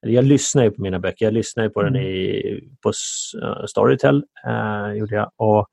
[0.00, 1.26] jag lyssnar ju på mina böcker.
[1.26, 2.06] Jag lyssnar på den mm.
[2.06, 2.92] i, på
[3.66, 4.24] Storytel.
[4.46, 5.30] Uh, gjorde jag.
[5.36, 5.68] Och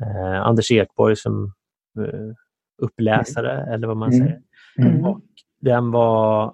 [0.00, 1.52] eh, Anders Ekborg som
[1.98, 2.34] eh,
[2.82, 3.72] uppläsare mm.
[3.72, 4.26] eller vad man mm.
[4.26, 4.40] säger.
[4.78, 5.04] Mm.
[5.04, 5.20] Och
[5.60, 6.52] den var, eh,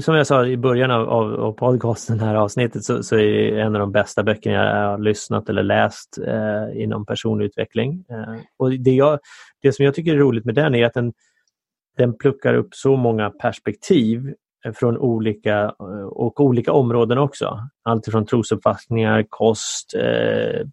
[0.00, 3.60] som jag sa i början av, av, av podcasten, här avsnittet, så, så, är det
[3.60, 8.04] en av de bästa böckerna jag har lyssnat eller läst eh, inom personlig utveckling.
[8.10, 9.18] Eh, och det, jag,
[9.62, 11.12] det som jag tycker är roligt med den är att den,
[11.96, 14.34] den pluckar upp så många perspektiv
[14.74, 17.58] från olika eh, och olika områden också.
[17.82, 20.66] Allt från trosuppfattningar, kost, eh,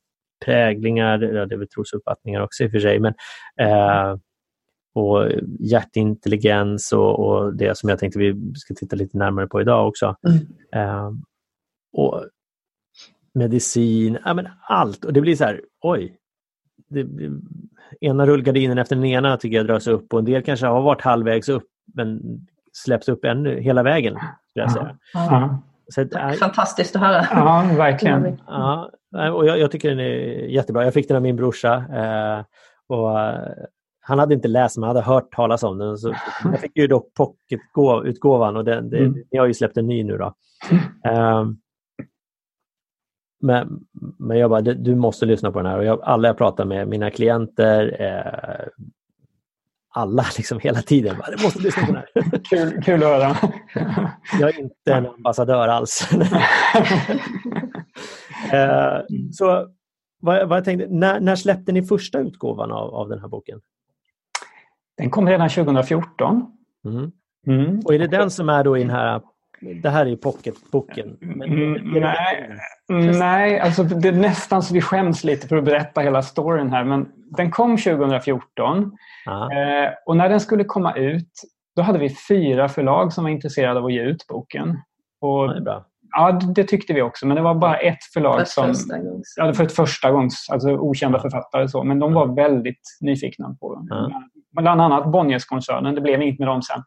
[0.45, 3.13] präglingar, ja, det är väl trosuppfattningar också i och för sig, men
[3.59, 4.15] eh,
[4.93, 5.27] och
[5.60, 10.15] hjärtintelligens och, och, det som jag tänkte vi ska titta lite närmare på idag också.
[10.27, 10.47] Mm.
[10.73, 11.12] Eh,
[11.93, 12.25] och
[13.34, 15.06] medicin, ja, men allt.
[15.06, 16.17] Och det blir så här, oj,
[16.89, 17.08] det,
[18.01, 21.01] ena rullgardinen efter den ena tycker jag dras upp och en del kanske har varit
[21.01, 22.21] halvvägs upp men
[22.73, 24.17] släpps upp ännu hela vägen.
[24.54, 24.97] jag säga.
[25.13, 25.62] Ja.
[25.93, 27.27] Så, äh, Fantastiskt att höra.
[27.32, 28.41] Ja, verkligen.
[28.47, 28.91] Ja,
[29.34, 30.06] och jag, jag, tycker den är
[30.47, 30.84] jättebra.
[30.84, 31.75] Jag fick den av min brorsa.
[31.75, 32.45] Eh,
[32.88, 33.19] och,
[34.12, 35.97] han hade inte läst men hade hört talas om den.
[35.97, 39.24] Så jag fick ju dock pocketutgåvan och den, det, mm.
[39.32, 40.17] ni har ju släppt en ny nu.
[40.17, 40.34] Då.
[41.06, 41.45] Eh,
[43.41, 43.80] men,
[44.19, 45.78] men jag bara, du måste lyssna på den här.
[45.78, 48.67] Och jag, alla jag pratar med, mina klienter, eh,
[49.93, 51.17] alla liksom hela tiden.
[51.17, 52.39] Bara, du måste lyssna på den här.
[52.50, 53.36] kul, kul att höra.
[54.39, 56.10] jag är inte en ambassadör alls.
[58.54, 59.67] Eh, så
[60.21, 63.62] vad, vad jag tänkte, när, när, släppte ni första utgåvan av, av den här boken?
[65.01, 66.45] Den kom redan 2014.
[66.85, 67.11] Mm.
[67.47, 67.79] Mm.
[67.85, 69.21] Och är det den som är då i den här
[69.81, 71.17] det här är pocketboken.
[71.21, 72.57] Mm, nej,
[73.19, 76.83] nej alltså det är nästan så vi skäms lite för att berätta hela storyn här.
[76.83, 78.77] Men den kom 2014
[79.27, 81.31] eh, och när den skulle komma ut
[81.75, 84.69] då hade vi fyra förlag som var intresserade av att ge ut boken.
[85.21, 85.85] Och, ja, det är bra.
[86.11, 87.27] Ja, det tyckte vi också.
[87.27, 88.67] Men det var bara ett förlag För som...
[88.67, 89.33] första gångs.
[89.37, 91.67] Ja, för ett första gångs, alltså okända författare.
[91.67, 94.11] Så, men de var väldigt nyfikna på Ja.
[94.51, 95.95] Bland annat Bonnierskoncernen.
[95.95, 96.83] Det blev inget med dem sen.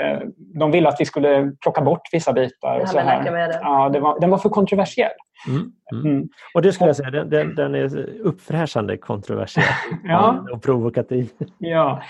[0.00, 0.20] Eh,
[0.58, 2.80] De ville att vi skulle plocka bort vissa bitar.
[2.80, 3.24] Och så här.
[3.62, 5.10] Ja, det var, den var för kontroversiell.
[5.48, 5.72] Mm.
[5.92, 6.06] Mm.
[6.16, 6.28] Mm.
[6.54, 9.64] Och det skulle jag säga, den, den, den är uppfräschande kontroversiell
[10.04, 10.44] Ja.
[10.52, 11.30] och provokativ.
[11.58, 12.02] Ja.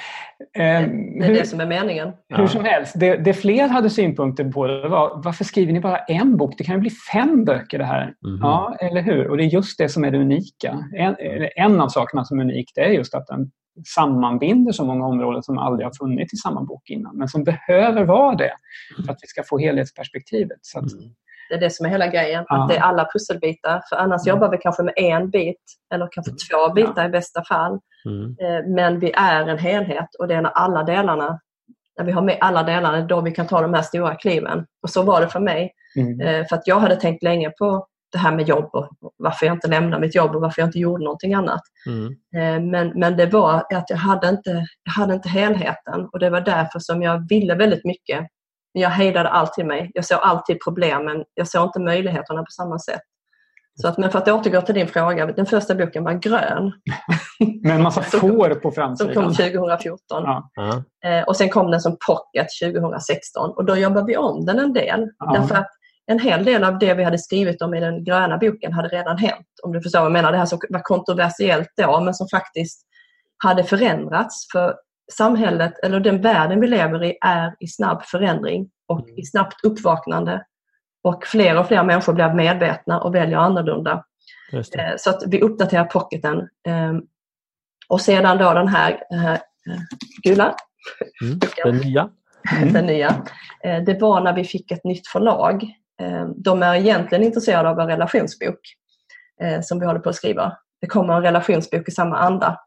[0.56, 2.12] Eh, Det är hur, det som är meningen.
[2.28, 5.98] hur som helst, det, det fler hade synpunkter på det var varför skriver ni bara
[5.98, 6.54] en bok?
[6.58, 8.04] Det kan ju bli fem böcker det här.
[8.26, 8.38] Mhm.
[8.42, 9.28] Ja, eller hur?
[9.30, 10.78] Och det är just det som är det unika.
[10.96, 11.16] En,
[11.56, 13.50] en av sakerna som är unik det är just att den
[13.94, 17.16] sammanbinder så många områden som aldrig har funnits i samma bok innan.
[17.16, 18.52] Men som behöver vara det
[19.06, 20.58] för att vi ska få helhetsperspektivet.
[20.62, 21.04] Så att, Mm.
[21.50, 22.44] Det är det som är hela grejen.
[22.48, 22.62] Ja.
[22.62, 23.82] Att det är alla pusselbitar.
[23.88, 24.36] För annars Mm.
[24.36, 25.62] jobbar vi kanske med en bit
[25.94, 27.78] eller kanske två bitar i bästa fall.
[28.04, 28.36] Mm.
[28.40, 31.40] Eh, Men vi är en helhet och det är när alla delarna,
[31.98, 34.66] när vi har med alla delarna, då vi kan ta de här stora kliven.
[34.82, 35.72] Och så var det för mig.
[35.96, 36.20] mm.
[36.20, 39.54] Eh, För att jag hade tänkt länge på det här med jobb och varför jag
[39.54, 41.60] inte lämnade mitt jobb och varför jag inte gjorde någonting annat.
[41.86, 42.06] Mm.
[42.36, 46.30] Eh, Men, men det var att jag hade, inte, jag hade inte helheten och det
[46.30, 48.18] var därför som jag ville väldigt mycket.
[48.74, 49.90] Men jag hejdade alltid mig.
[49.94, 51.24] Jag såg alltid problemen.
[51.34, 53.00] Jag såg inte möjligheterna på samma sätt.
[53.80, 55.26] Så att, men för att återgå till din fråga.
[55.26, 56.72] Den första boken var grön.
[57.62, 59.14] Med en massa Som- får på Som framsidan.
[59.14, 59.98] kom 2014.
[60.08, 60.50] Ja.
[60.54, 60.82] Ja.
[61.10, 64.72] Eh, och sen kom den som pocket 2016 och då jobbade vi om den en
[64.72, 65.08] del.
[65.18, 65.32] Ja.
[65.32, 65.68] Därför att
[66.10, 69.18] en hel del av det vi hade skrivit om i den gröna boken hade redan
[69.18, 69.46] hänt.
[69.62, 70.32] Om du förstår vad jag menar.
[70.32, 72.86] Det här som var kontroversiellt då men som faktiskt
[73.44, 74.48] hade förändrats.
[74.52, 74.74] För
[75.12, 80.44] samhället, eller den världen vi lever i, är i snabb förändring och i snabbt uppvaknande.
[81.02, 84.04] Och fler och fler människor blir medvetna och väljer annorlunda.
[84.52, 86.48] Eh, Så att vi uppdaterar pocketen.
[86.68, 87.02] Ehm,
[87.88, 89.38] Och sedan då den här eh, eh,
[90.22, 90.54] gula
[91.22, 91.38] Mm.
[91.64, 92.10] Den nya.
[92.72, 93.24] den nya.
[93.62, 95.72] Det var när vi fick ett nytt förlag.
[96.02, 98.58] Eh, De är egentligen intresserade av en relationsbok
[99.42, 100.56] eh, som vi håller på att skriva.
[100.80, 102.60] Det kommer en relationsbok i samma anda.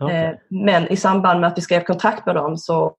[0.00, 0.16] Okej.
[0.24, 2.96] Eh, Men i samband med att vi skrev kontrakt med dem så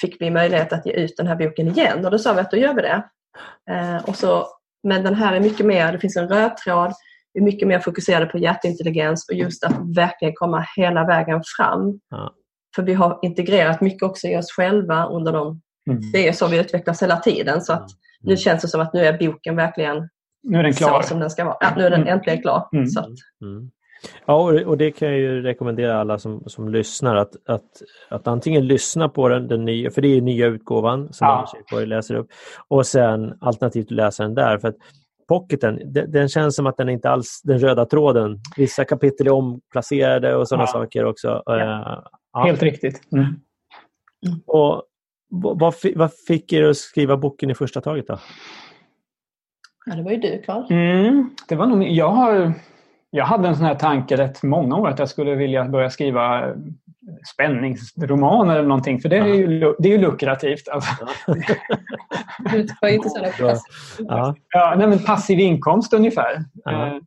[0.00, 2.50] fick vi möjlighet att ge ut den här boken igen och då sa vi att
[2.50, 3.02] då gör vi det.
[4.06, 4.46] Och så,
[4.82, 6.92] men den här är mycket mer, det finns en röd tråd,
[7.32, 12.00] vi är mycket mer fokuserade på hjärtintelligens och just att verkligen komma hela vägen fram.
[12.10, 12.32] Ja.
[12.76, 15.60] För vi har integrerat mycket också i oss själva under de
[15.90, 16.00] Mm.
[16.12, 17.60] det är så vi utvecklas hela tiden.
[17.62, 17.90] Så att
[18.26, 20.08] nu känns det som att nu är boken verkligen
[20.42, 21.02] Nu är den klar.
[21.02, 21.56] så som den ska vara.
[21.60, 22.12] Ja, nu är den Mm.
[22.14, 22.68] äntligen klar.
[22.72, 22.86] Mm.
[22.86, 23.06] Så att,
[23.42, 23.70] Mm.
[24.26, 24.34] Ja,
[24.66, 27.64] och, det kan jag ju rekommendera alla som, som lyssnar att, att,
[28.08, 31.32] att antingen lyssna på den, den nya, för det är nya utgåvan som Ja.
[31.36, 32.28] Anders Ekborg läser upp,
[32.68, 34.58] och sen alternativt läsa den där.
[34.58, 34.76] För att
[35.28, 38.38] Pocketen, den, den känns som att den inte alls den röda tråden.
[38.56, 40.66] Vissa kapitel är omplacerade och sådana Ja.
[40.72, 41.28] saker också.
[41.50, 41.56] Eh,
[42.32, 42.44] ja.
[42.44, 43.00] Helt riktigt.
[43.12, 43.26] Mm.
[44.46, 44.82] Och,
[45.28, 48.18] vad, vad fi- vad fick er att skriva boken i första taget då?
[49.86, 50.66] ja, det var ju du Carl.
[50.72, 52.52] Mm, det var nog, jag, har,
[53.10, 56.54] jag hade en sån här tanke rätt många år att jag skulle vilja börja skriva
[57.32, 59.00] spänningsromaner eller någonting.
[59.00, 60.68] För det är ju, det är ju lukrativt.
[60.68, 60.90] Alltså.
[63.98, 64.34] Ja.
[64.50, 66.44] Ja, nej, men passiv inkomst ungefär.
[66.64, 67.00] Ja.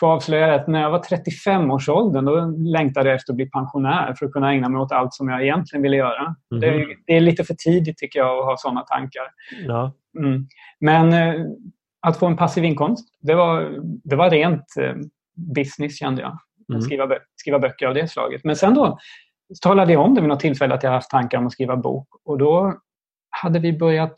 [0.00, 4.26] Får avslöja att när jag var 35-årsåldern då längtade jag efter att bli pensionär för
[4.26, 6.34] att kunna ägna mig åt allt som jag egentligen ville göra.
[6.50, 6.60] Mhm.
[6.60, 9.22] Det, är, det är lite för tidigt tycker jag att ha sådana tankar.
[9.66, 9.92] Ja.
[10.18, 10.46] Mm.
[10.80, 11.46] Men eh,
[12.00, 14.94] att få en passiv inkomst, det var, det var rent eh,
[15.54, 16.38] business kände jag.
[16.68, 16.78] Mm.
[16.78, 18.44] Att skriva, bö- skriva böcker av det slaget.
[18.44, 18.98] Men sen då
[19.62, 22.08] talade jag om det vid något tillfälle att jag haft tankar om att skriva bok.
[22.24, 22.74] Och då
[23.30, 24.14] hade vi börjat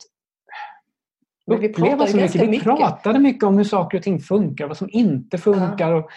[1.47, 2.41] Men vi uppleva pratade så mycket.
[2.41, 2.63] Vi mycket.
[2.63, 5.91] pratade mycket om hur saker och ting funkar, vad som inte funkar.
[5.93, 6.09] Och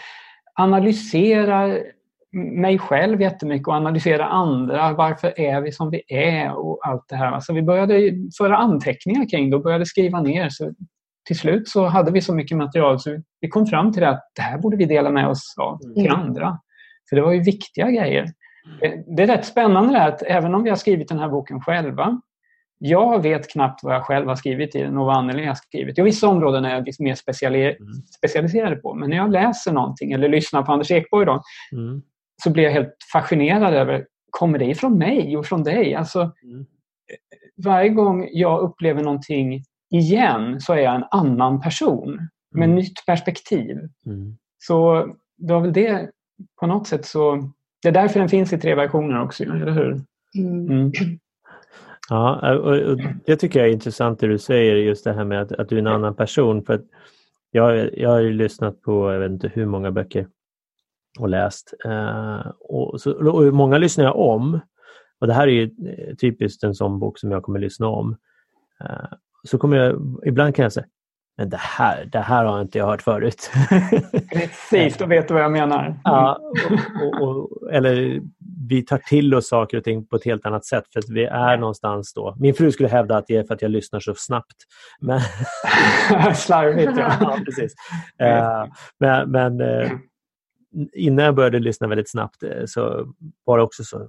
[0.55, 1.79] analyserar
[2.33, 4.93] mig själv jättemycket och analysera andra.
[4.93, 7.33] Varför är vi som vi är och allt det här.
[7.33, 10.49] Alltså vi började föra anteckningar kring det och började skriva ner.
[10.51, 10.73] Så
[11.27, 14.31] till slut så hade vi så mycket material så vi kom fram till det att
[14.37, 16.21] det här borde vi dela med oss av till Mm.
[16.21, 16.59] andra.
[17.09, 18.27] För det var ju viktiga grejer.
[18.81, 21.29] Det- Det är rätt spännande det här att även om vi har skrivit den här
[21.29, 22.21] boken själva
[22.79, 25.99] jag vet knappt vad jag själv har skrivit i den och vad Anneli har skrivit.
[25.99, 27.93] Ja, vissa områden är jag lite mer speciali- Mm.
[28.19, 28.95] specialiserad på.
[28.95, 32.03] Men när jag läser någonting eller lyssnar på Anders Ekborg då, Mm.
[32.43, 35.95] så blir jag helt fascinerad över, kommer det ifrån mig och från dig?
[35.95, 36.67] Alltså, Mm.
[37.65, 42.75] varje gång jag upplever någonting igen så är jag en annan person med Mm.
[42.77, 43.77] nytt perspektiv.
[44.07, 44.37] Mm.
[44.59, 45.07] Så
[45.37, 46.11] det var väl det
[46.61, 47.51] på något sätt så...
[47.83, 50.01] Det är därför den finns i tre versioner också, eller hur?
[50.39, 50.93] Mm.
[52.09, 55.53] Ja, och det tycker jag är intressant det du säger, just det här med att,
[55.53, 56.65] att du är en annan person.
[56.65, 56.85] För att
[57.51, 60.29] jag, jag har ju lyssnat på, jag vet inte hur många böcker
[61.19, 61.75] och läst.
[61.85, 64.61] Eh, och, så, och många lyssnar jag om.
[65.21, 65.71] Och det här är ju
[66.17, 68.17] typiskt en sån bok som jag kommer lyssna om.
[68.81, 70.87] Eh, så kommer jag, ibland kan jag säga,
[71.37, 73.51] men det här, det här har inte jag hört förut.
[74.33, 76.01] Precis, då vet du vad jag menar.
[76.05, 78.21] Ja, och, och, och, eller
[78.69, 81.25] vi tar till oss saker och ting på ett helt annat sätt för att vi
[81.25, 82.37] är någonstans då.
[82.39, 84.57] Min fru skulle hävda att det är för att jag lyssnar så snabbt.
[85.01, 85.21] Men...
[86.35, 87.17] Slarvigt ja.
[87.21, 87.75] ja precis.
[88.23, 89.91] Uh, men, men uh,
[90.93, 93.07] innan jag började lyssna väldigt snabbt uh, så
[93.45, 94.09] var det också så,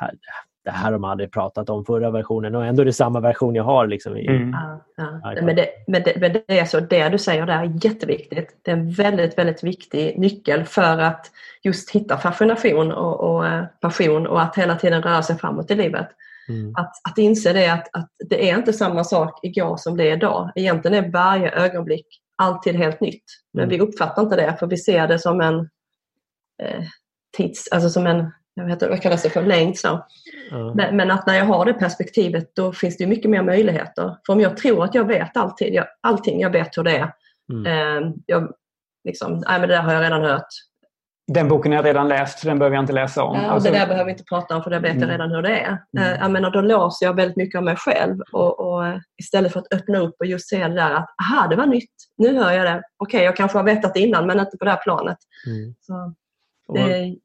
[0.00, 0.10] här,
[0.64, 3.54] det här har de aldrig pratat om förra versionen och ändå är det samma version
[3.54, 3.86] jag har.
[3.86, 4.56] Liksom, i, mm.
[4.96, 5.42] ja, ja.
[5.42, 8.58] Men, det, men, det, men det är så, det du säger där är jätteviktigt.
[8.62, 11.26] Det är en väldigt, väldigt viktig nyckel för att
[11.62, 15.74] just hitta fascination och, och eh, passion och att hela tiden röra sig framåt i
[15.74, 16.08] livet.
[16.48, 16.74] Mm.
[16.76, 20.16] Att, att inse det att, att det är inte samma sak igår som det är
[20.16, 20.52] idag.
[20.54, 23.24] Egentligen är varje ögonblick alltid helt nytt.
[23.52, 23.76] Men mm.
[23.76, 25.58] vi uppfattar inte det för vi ser det som en
[26.62, 26.82] eh,
[27.36, 29.78] tids, alltså som en jag vet inte, vad kallas det för, längd.
[29.78, 30.06] Så.
[30.50, 30.66] Mm.
[30.74, 34.16] Men, men, att när jag har det perspektivet då finns det mycket mer möjligheter.
[34.26, 37.12] För om jag tror att jag vet alltid, jag, allting, jag vet hur det är.
[37.52, 37.66] Mm.
[37.66, 38.52] Eh, jag,
[39.04, 40.46] liksom, nej men det där har jag redan hört.
[41.32, 43.36] Den boken har jag redan läst så den behöver jag inte läsa om.
[43.36, 43.70] Ja, alltså...
[43.70, 45.10] Det där behöver vi inte prata om för det vet jag mm.
[45.10, 45.78] redan hur det är.
[45.98, 46.12] Mm.
[46.12, 48.84] Eh, jag menar, då låser jag väldigt mycket av mig själv och, och,
[49.22, 51.94] istället för att öppna upp och just se det där att aha, det var nytt,
[52.16, 52.82] nu hör jag det.
[52.96, 55.18] Okej, okay, jag kanske har vetat innan men inte på det här planet.
[55.46, 55.74] Mm.
[55.80, 56.14] Så,
[56.74, 57.16] det,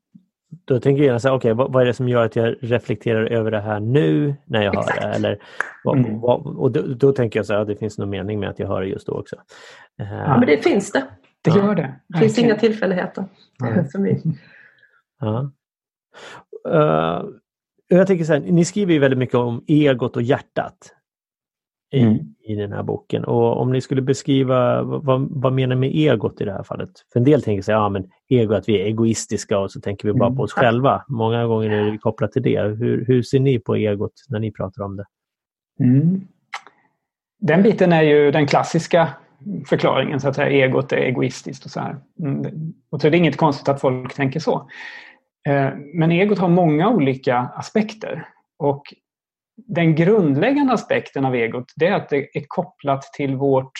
[0.67, 3.25] då tänker jag så här, okay, vad, vad, är det som gör att jag reflekterar
[3.25, 5.03] över det här nu när jag Exakt.
[5.03, 5.15] hör det?
[5.15, 5.39] Eller,
[5.83, 6.19] vad, mm.
[6.19, 8.67] vad, och då, då, tänker jag så här, det finns någon mening med att jag
[8.67, 9.35] hör det just då också.
[9.95, 11.03] Ja, men det finns det.
[11.41, 11.95] Det gör det.
[12.07, 13.25] Det finns inga tillfälligheter.
[15.19, 15.51] Ja.
[16.63, 17.21] ja.
[17.21, 17.29] Uh,
[17.87, 20.96] jag tänker så här, ni skriver ju väldigt mycket om egot och hjärtat
[21.91, 22.17] i, mm.
[22.43, 23.25] i den här boken.
[23.25, 26.89] Och om ni skulle beskriva vad, vad menar med egot i det här fallet?
[27.13, 30.07] För en del tänker sig ja, men ego att vi är egoistiska och så tänker
[30.07, 30.65] vi bara på oss mm.
[30.65, 31.05] själva.
[31.07, 32.61] Många gånger är det kopplat till det.
[32.61, 35.05] Hur, hur ser ni på egot när ni pratar om det?
[35.79, 36.21] Mm.
[37.39, 39.09] Den biten är ju den klassiska
[39.65, 41.97] förklaringen, så att säga, egot är egoistiskt och så här.
[42.19, 42.73] Mm.
[42.89, 44.69] Och så är det inget konstigt att folk tänker så.
[45.47, 48.27] Eh, men egot har många olika aspekter.
[48.59, 48.93] Och
[49.57, 53.71] den grundläggande aspekten av egot det är att det är kopplat till vårt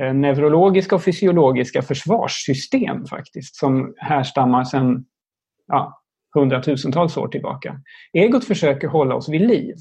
[0.00, 5.04] eh, neurologiska och fysiologiska försvarssystem faktiskt som härstammar sedan
[5.66, 6.02] ja,
[6.34, 7.80] hundratusentals år tillbaka.
[8.12, 9.74] Egot försöker hålla oss vid liv.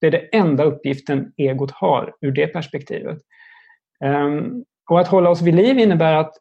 [0.00, 3.18] Det är den enda uppgiften egot har ur det perspektivet.
[4.04, 6.32] Ehm, och att hålla oss vid liv innebär att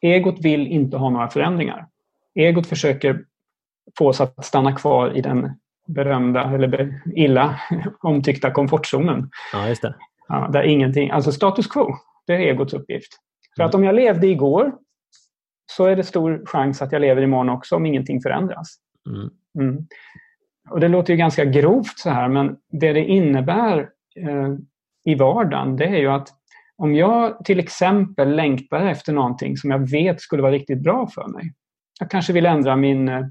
[0.00, 1.86] egot vill inte ha några förändringar.
[2.34, 3.24] Egot försöker
[3.98, 5.50] få oss att stanna kvar i den
[5.86, 7.60] berömda eller illa
[8.00, 9.30] omtyckta komfortzonen.
[9.52, 9.94] Ja, just det.
[10.28, 11.94] Ja, där ingenting, alltså status quo,
[12.26, 13.12] det är egots uppgift.
[13.56, 13.68] För mm.
[13.68, 14.72] att om jag levde igår
[15.66, 18.76] så är det stor chans att jag lever imorgon också om ingenting förändras.
[19.08, 19.30] Mm.
[19.58, 19.86] Mm.
[20.70, 23.78] Och Det låter ju ganska grovt så här men det det innebär
[24.16, 24.54] eh,
[25.04, 26.28] i vardagen det är ju att
[26.76, 31.26] om jag till exempel längtar efter någonting som jag vet skulle vara riktigt bra för
[31.26, 31.52] mig.
[32.00, 33.26] Jag kanske vill ändra min eh,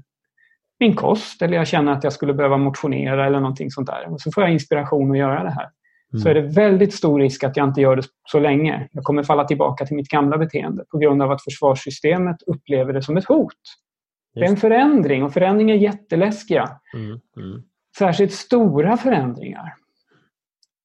[0.84, 4.12] min kost eller jag känner att jag skulle behöva motionera eller någonting sånt där.
[4.12, 5.68] Och så får jag inspiration att göra det här.
[6.12, 6.22] Mm.
[6.22, 8.88] Så är det väldigt stor risk att jag inte gör det så länge.
[8.92, 13.02] Jag kommer falla tillbaka till mitt gamla beteende på grund av att försvarssystemet upplever det
[13.02, 13.52] som ett hot.
[13.52, 14.34] Just.
[14.34, 16.70] Det är en förändring och förändringar är jätteläskiga.
[16.94, 17.20] Mm.
[17.36, 17.62] Mm.
[17.98, 19.74] Särskilt stora förändringar.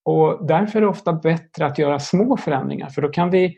[0.04, 3.56] Och därför är det ofta bättre att göra små förändringar för då kan vi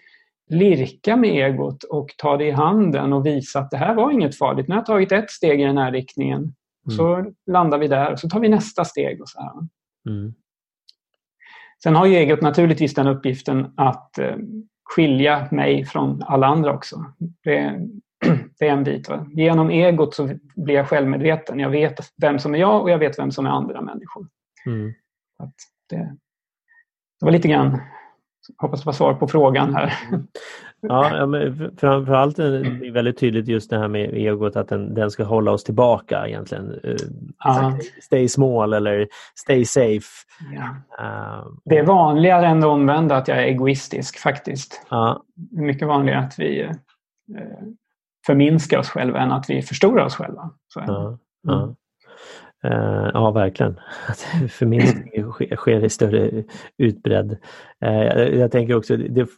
[0.52, 4.38] lirka med egot och ta det i handen och visa att det här var inget
[4.38, 4.68] farligt.
[4.68, 6.40] Nu har jag tagit ett steg i den här riktningen.
[6.40, 6.96] Mm.
[6.96, 9.20] Så landar vi där och så tar vi nästa steg.
[9.20, 9.52] och så här.
[10.08, 10.34] Mm.
[11.82, 14.36] Sen har ju egot naturligtvis den uppgiften att eh,
[14.84, 17.04] skilja mig från alla andra också.
[17.44, 17.80] Det,
[18.58, 19.08] det är en bit.
[19.08, 19.26] Va?
[19.32, 21.58] Genom egot så blir jag självmedveten.
[21.58, 24.26] Jag vet vem som är jag och jag vet vem som är andra människor.
[24.66, 24.92] Mm.
[25.38, 25.54] Att
[25.88, 26.16] det,
[27.20, 27.80] det var lite grann
[28.58, 29.92] hoppas det var svar på frågan här.
[30.88, 35.10] Ja, men framförallt är det väldigt tydligt just det här med egot att den, den
[35.10, 36.80] ska hålla oss tillbaka egentligen.
[36.84, 36.96] Eh,
[37.44, 37.78] ja.
[38.02, 40.06] Stay small eller stay safe.
[40.54, 40.62] Ja.
[41.04, 44.86] Uh, det är vanligare än det omvända att jag är egoistisk faktiskt.
[44.88, 45.22] Ja.
[45.34, 46.72] Det är mycket vanligare att vi uh,
[48.26, 50.50] förminskar oss själva än att vi förstorar oss själva.
[50.68, 51.18] Så, ja.
[51.52, 51.74] Mm.
[52.64, 53.80] Uh, ja, verkligen.
[54.50, 56.44] Förminskning sker i större
[56.78, 57.36] utbredd.
[57.84, 59.28] Uh, jag, jag, tänker också, det,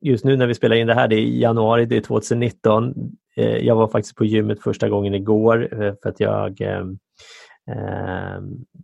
[0.00, 2.84] just nu när vi spelar in det här, det är januari, det är 2019.
[2.84, 2.94] Uh,
[3.36, 5.68] eh, jag var faktiskt på gymmet första gången igår
[6.02, 6.58] för att jag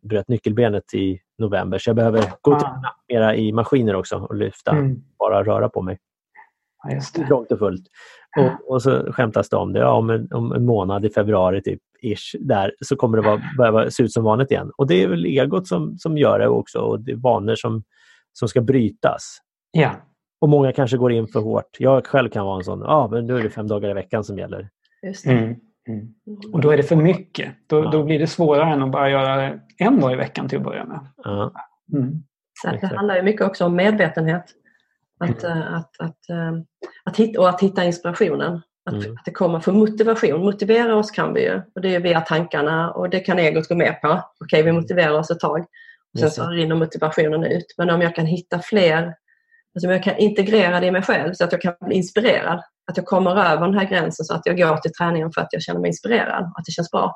[0.03, 4.37] bröt nyckelbenet i november så jag behöver gå och träna mera i maskiner också och
[4.37, 5.03] lyfta, Mm.
[5.19, 5.99] bara röra på mig.
[6.83, 7.27] Ja, just det.
[7.31, 7.87] Långt och fullt.
[8.39, 9.81] Och, och så skämtas det om det.
[9.81, 13.73] Ja, om, en, om en månad i februari typ, ish, där, så kommer det vara,
[13.73, 14.71] börja se ut som vanligt igen.
[14.77, 17.83] Och det är väl egot som, som gör det också och det är vanor som,
[18.33, 19.39] som ska brytas.
[19.71, 19.91] Ja.
[20.41, 21.77] Och många kanske går in för hårt.
[21.79, 24.25] Jag själv kan vara en sån, ja men nu är det fem dagar i veckan
[24.25, 24.69] som gäller.
[25.07, 25.31] Just det.
[25.31, 25.57] Mm.
[25.89, 26.09] Mm.
[26.53, 27.55] Och då är det för mycket.
[27.67, 27.91] Då, Ja.
[27.91, 30.85] då blir det svårare än att bara göra en dag i veckan till att börja
[30.85, 31.01] med.
[31.17, 31.53] Ja,
[31.93, 32.23] Mm.
[32.63, 34.45] Så det handlar ju mycket också om medvetenhet.
[35.21, 36.53] Att, eh, att, att, eh,
[37.05, 38.63] att hitta, och att hitta inspirationen.
[38.85, 39.17] Att, Mm.
[39.17, 40.41] att det kommer från motivation.
[40.41, 41.63] Motivera oss kan vi ju.
[41.75, 44.23] Och det är via tankarna och det kan egot gå med på.
[44.45, 45.61] Okej, vi motiverar oss ett tag.
[46.15, 47.75] Och sen så rinner motivationen ut.
[47.79, 49.15] Men om jag kan hitta fler,
[49.75, 52.63] alltså om jag kan integrera det i mig själv så att jag kan bli inspirerad.
[52.91, 55.53] Att jag kommer över den här gränsen så att jag går till träningen för att
[55.53, 56.45] jag känner mig inspirerad.
[56.45, 57.15] Att det känns bra.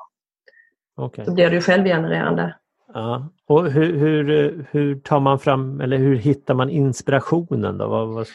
[0.97, 1.25] okej.
[1.25, 2.55] Då blir det ju självgenererande.
[2.95, 3.29] Ja.
[3.47, 7.87] Och hur, hur, hur tar man fram, eller hur hittar man inspirationen då?
[7.87, 8.27] Vad, vad,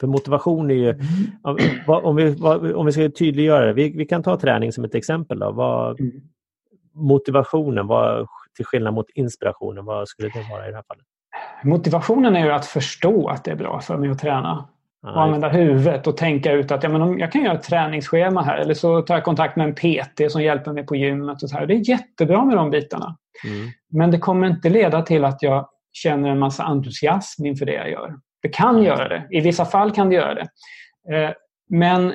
[0.00, 0.94] för motivation är ju,
[1.42, 2.36] om, vad- om, vi,
[2.74, 5.38] om vi ska tydliggöra det, vi, vi kan ta träning som ett exempel.
[5.38, 5.52] Då.
[5.52, 6.12] Vad, Mm.
[6.92, 11.04] motivationen, vad, till skillnad mot inspirationen, vad skulle det vara i det här fallet?
[11.64, 14.68] Motivationen är ju att förstå att det är bra för mig att träna.
[15.12, 18.42] Och använda huvudet och tänka ut att ja, men om jag kan göra ett träningsschema
[18.42, 21.42] här eller så tar jag kontakt med en PT som hjälper mig på gymmet.
[21.42, 21.66] Och så här.
[21.66, 23.16] Det är jättebra med de bitarna.
[23.44, 27.74] mm, Men det kommer inte leda till att jag känner en massa entusiasm inför det
[27.74, 28.14] jag gör.
[28.42, 29.28] Det kan göra det.
[29.30, 30.46] I vissa fall kan det göra det.
[31.14, 31.30] Eh,
[31.70, 32.14] Men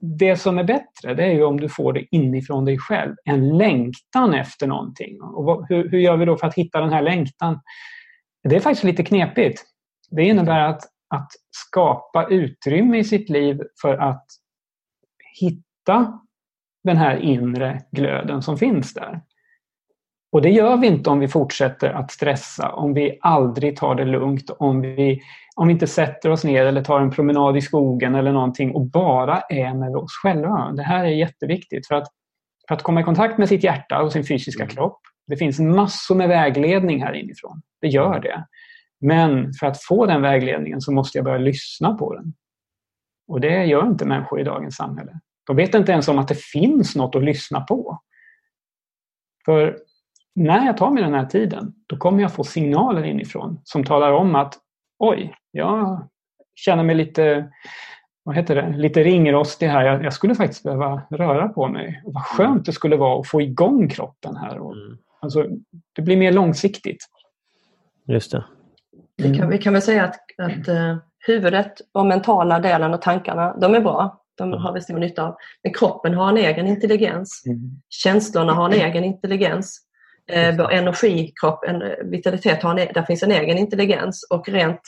[0.00, 3.14] det som är bättre det är ju om du får det inifrån dig själv.
[3.24, 5.22] En längtan efter någonting.
[5.22, 7.60] Och hur gör vi då för att hitta den här längtan?
[8.48, 9.62] Det är faktiskt lite knepigt.
[10.10, 14.26] Det innebär att, att skapa utrymme i sitt liv för att
[15.40, 16.20] hitta
[16.84, 19.20] den här inre glöden som finns där.
[20.32, 24.04] Och det gör vi inte om vi fortsätter att stressa, om vi aldrig tar det
[24.04, 25.20] lugnt, om vi,
[25.56, 28.86] om vi inte sätter oss ner eller tar en promenad i skogen eller någonting och
[28.86, 30.72] bara är med oss själva.
[30.72, 32.08] Det här är jätteviktigt för att,
[32.68, 34.74] för att komma i kontakt med sitt hjärta och sin fysiska Mm.
[34.74, 35.00] kropp.
[35.26, 37.62] Det finns massor med vägledning här inifrån.
[37.80, 38.46] Det gör det.
[39.02, 42.32] Men för att få den vägledningen så måste jag börja lyssna på den.
[43.28, 45.20] Och det gör inte människor i dagens samhälle.
[45.46, 47.98] De vet inte ens om att det finns något att lyssna på.
[49.44, 49.78] För
[50.34, 54.12] när jag tar mig den här tiden, då kommer jag få signaler inifrån som talar
[54.12, 54.58] om att
[54.98, 56.08] oj, jag
[56.54, 57.52] känner mig lite,
[58.22, 59.84] vad heter det, lite ringrostig här.
[59.84, 62.02] Jag, jag skulle faktiskt behöva röra på mig.
[62.04, 64.58] Och vad skönt det skulle vara att få igång kroppen här.
[64.58, 64.98] Och, mm.
[65.20, 65.46] alltså,
[65.92, 67.06] det blir mer långsiktigt.
[68.06, 68.44] Just det.
[69.16, 70.96] Vi kan, vi kan väl säga att, att eh,
[71.26, 74.18] huvudet och mentala delen och tankarna, de är bra.
[74.38, 75.36] De har vi stor nytta av.
[75.62, 77.42] Men kroppen har en egen intelligens.
[77.46, 77.58] Mm.
[77.88, 79.78] Känslorna har en egen intelligens.
[80.30, 84.26] Eh, vår energikropp, en, eh, vitalitet, har en, e- där finns en egen intelligens.
[84.30, 84.80] Och rent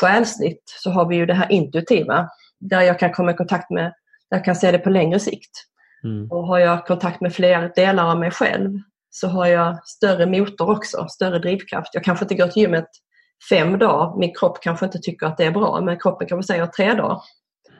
[0.00, 2.28] själsligt så har vi ju det här intuitiva.
[2.60, 3.84] Där jag kan komma i kontakt med,
[4.30, 5.50] där jag kan se det på längre sikt.
[6.04, 6.30] Mm.
[6.30, 8.78] Och har jag kontakt med fler delar av mig själv
[9.10, 11.94] så har jag större motor också, större drivkraft.
[11.94, 12.88] Jag kanske inte går till gymmet
[13.48, 16.66] fem dagar, min kropp kanske inte tycker att det är bra, men kroppen kanske säger
[16.66, 17.20] tre dagar.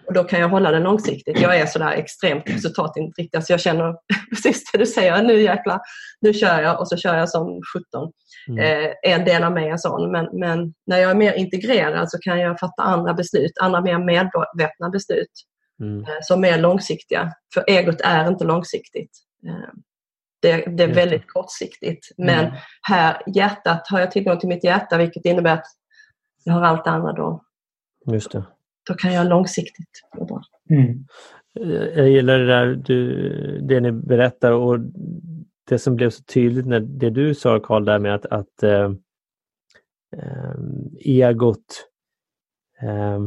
[0.07, 1.41] Och då kan jag hålla den långsiktigt.
[1.41, 3.95] Jag är sådär extremt resultatinriktad så jag känner
[4.31, 5.81] precis det du säger, nu jäklar,
[6.21, 7.61] nu kör jag och så kör jag som
[7.93, 8.13] 17.
[8.49, 8.85] Mm.
[8.85, 12.19] Eh, en del av mig är sån, men, men när jag är mer integrerad så
[12.19, 15.31] kan jag fatta andra beslut, andra mer medvetna beslut
[15.83, 16.01] Mm.
[16.05, 17.33] eh, som är långsiktiga.
[17.55, 19.11] För egot är inte långsiktigt.
[19.47, 19.71] Eh,
[20.43, 22.09] Det, det är väldigt kortsiktigt.
[22.17, 22.55] Men Mm.
[22.83, 25.67] här, hjärtat, har jag tillgång till mitt hjärta vilket innebär att
[26.45, 27.45] jag har allt andra då.
[28.07, 28.45] Just det.
[28.89, 30.43] Då kan jag långsiktigt bra.
[30.71, 31.05] Mm.
[31.97, 34.79] Jag gillar det där du, det ni berättar och
[35.69, 38.93] det som blev så tydligt när det du sa Karl där med att, att eh,
[40.17, 40.55] eh,
[41.01, 41.89] egot
[42.83, 43.21] eh, eh,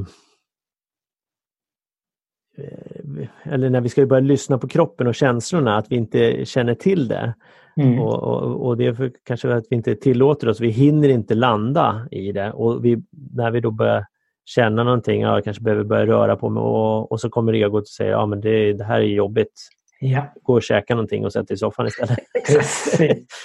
[3.44, 7.08] eller när vi ska börja lyssna på kroppen och känslorna, att vi inte känner till
[7.08, 7.34] det.
[7.78, 8.00] Mm.
[8.00, 11.36] Och, och, och det är för, kanske att vi inte tillåter oss, vi hinner inte
[11.36, 12.52] landa i det.
[12.52, 12.98] Och vi,
[13.34, 14.06] när vi då börjar
[14.46, 17.82] känna någonting, ja, jag kanske behöver börja röra på mig och, och så kommer egot
[17.82, 19.70] och säger ja men det, det här är jobbigt.
[20.00, 22.20] Ja, Gå och käka någonting och sätt dig i soffan istället.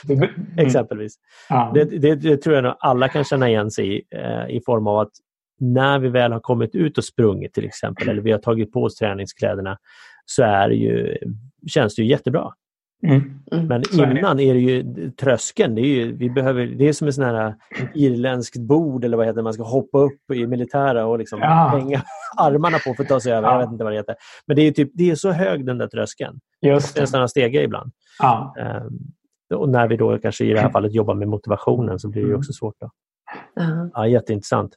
[0.09, 0.29] Mm.
[0.57, 1.15] Exempelvis.
[1.49, 1.71] Ja.
[1.75, 4.87] Det, det, det tror jag nog alla kan känna igen sig i, eh, i form
[4.87, 5.11] av att
[5.61, 8.83] när vi väl har kommit ut och sprungit till exempel, eller vi har tagit på
[8.83, 9.79] oss träningskläderna,
[10.27, 11.17] så är det ju,
[11.67, 12.53] känns det ju jättebra.
[13.03, 13.41] Mm.
[13.51, 14.19] Men är det.
[14.19, 15.75] innan är det ju tröskeln.
[15.75, 17.55] Det är, ju, vi behöver, det är som en sån här
[17.95, 21.69] irländskt bord eller vad heter det, man ska hoppa upp i militära och liksom Ja.
[21.77, 22.03] hänga
[22.37, 23.49] armarna på för att ta sig över.
[23.49, 23.55] Ja.
[23.55, 24.15] Jag vet inte vad det heter.
[24.47, 26.41] Men det är, typ, det är så hög den där tröskeln.
[26.61, 27.93] Just Det har stege ibland.
[28.19, 28.55] Ja.
[28.59, 28.99] Ehm,
[29.55, 32.35] och när vi då kanske i det här fallet jobbar med motivationen så blir det
[32.35, 32.75] också svårt.
[32.81, 32.91] Då.
[33.55, 33.91] Ja.
[33.95, 34.75] Ja, jätteintressant.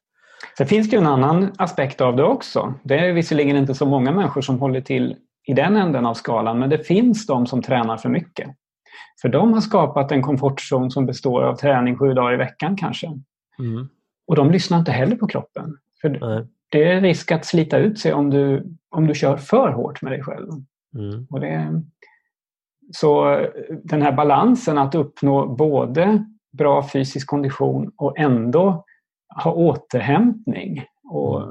[0.57, 2.73] Sen finns det ju en annan aspekt av det också.
[2.83, 5.15] Det är visserligen inte så många människor som håller till
[5.47, 8.49] i den änden av skalan, men det finns de som tränar för mycket.
[9.21, 13.07] För de har skapat en komfortzon som består av träning sju dagar i veckan kanske.
[13.59, 13.89] Mm.
[14.27, 15.77] Och de lyssnar inte heller på kroppen.
[16.01, 16.47] För Nej.
[16.69, 20.11] det är risk att slita ut sig om du, om du kör för hårt med
[20.11, 20.47] dig själv.
[20.95, 21.27] Mm.
[21.29, 21.81] Och det,
[22.91, 23.39] så
[23.83, 26.25] den här balansen att uppnå både
[26.57, 28.85] bra fysisk kondition och ändå
[29.35, 30.83] ha återhämtning.
[31.09, 31.41] Och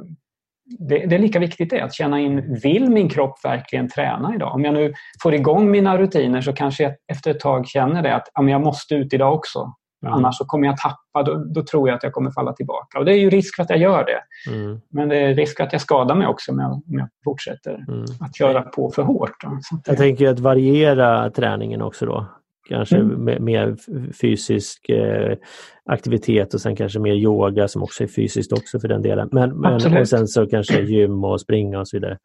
[0.79, 4.55] det, det är lika viktigt det, att känna in, vill min kropp verkligen träna idag?
[4.55, 8.15] Om jag nu får igång mina rutiner så kanske jag efter ett tag känner det
[8.15, 9.73] att ja, jag måste ut idag också.
[10.03, 10.15] Mm.
[10.15, 12.99] Annars så kommer jag tappa, då, då tror jag att jag kommer falla tillbaka.
[12.99, 14.53] Och det är ju risk för att jag gör det.
[14.53, 14.81] Mm.
[14.91, 18.05] Men det är risk att jag skadar mig också om jag, om jag fortsätter Mm.
[18.21, 19.35] att köra på för hårt.
[19.45, 19.59] Då.
[19.87, 22.27] Jag tänker att variera träningen också då.
[22.69, 23.45] Kanske Mm.
[23.45, 23.77] mer
[24.21, 25.37] fysisk eh,
[25.85, 29.29] aktivitet och sen kanske mer yoga som också är fysiskt också för den delen.
[29.33, 32.19] Men, men och sen så kanske gym och springa och så vidare.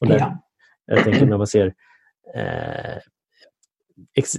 [0.00, 0.42] Och där, Ja.
[0.86, 1.74] Jag tänker när man ser
[2.34, 2.98] eh,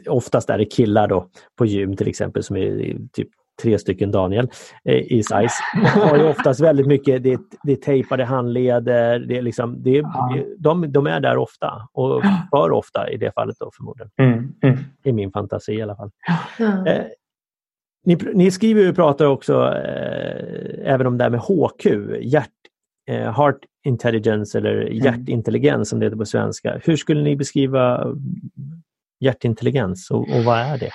[0.07, 3.29] oftast är det killar då på gym till exempel som är typ
[3.61, 4.47] tre stycken Daniel
[4.85, 5.53] eh, i size.
[5.99, 9.97] har ju oftast väldigt mycket, det är, det är tejpade handleder, det är liksom, det
[9.97, 10.43] är, Ja.
[10.57, 14.11] de, de är där ofta och för ofta i det fallet då förmodligen.
[14.17, 14.77] Mm, mm.
[15.03, 16.11] I min fantasi i alla fall.
[16.57, 16.87] Ja.
[16.87, 17.03] Eh,
[18.05, 21.85] ni, ni skriver och pratar också eh, även om det här med HQ,
[22.21, 22.49] hjärt,
[23.09, 26.81] eh, Heart Intelligence eller hjärtintelligens som det heter på svenska.
[26.83, 28.07] Hur skulle ni beskriva
[29.19, 30.91] hjärtintelligens och, och vad är det?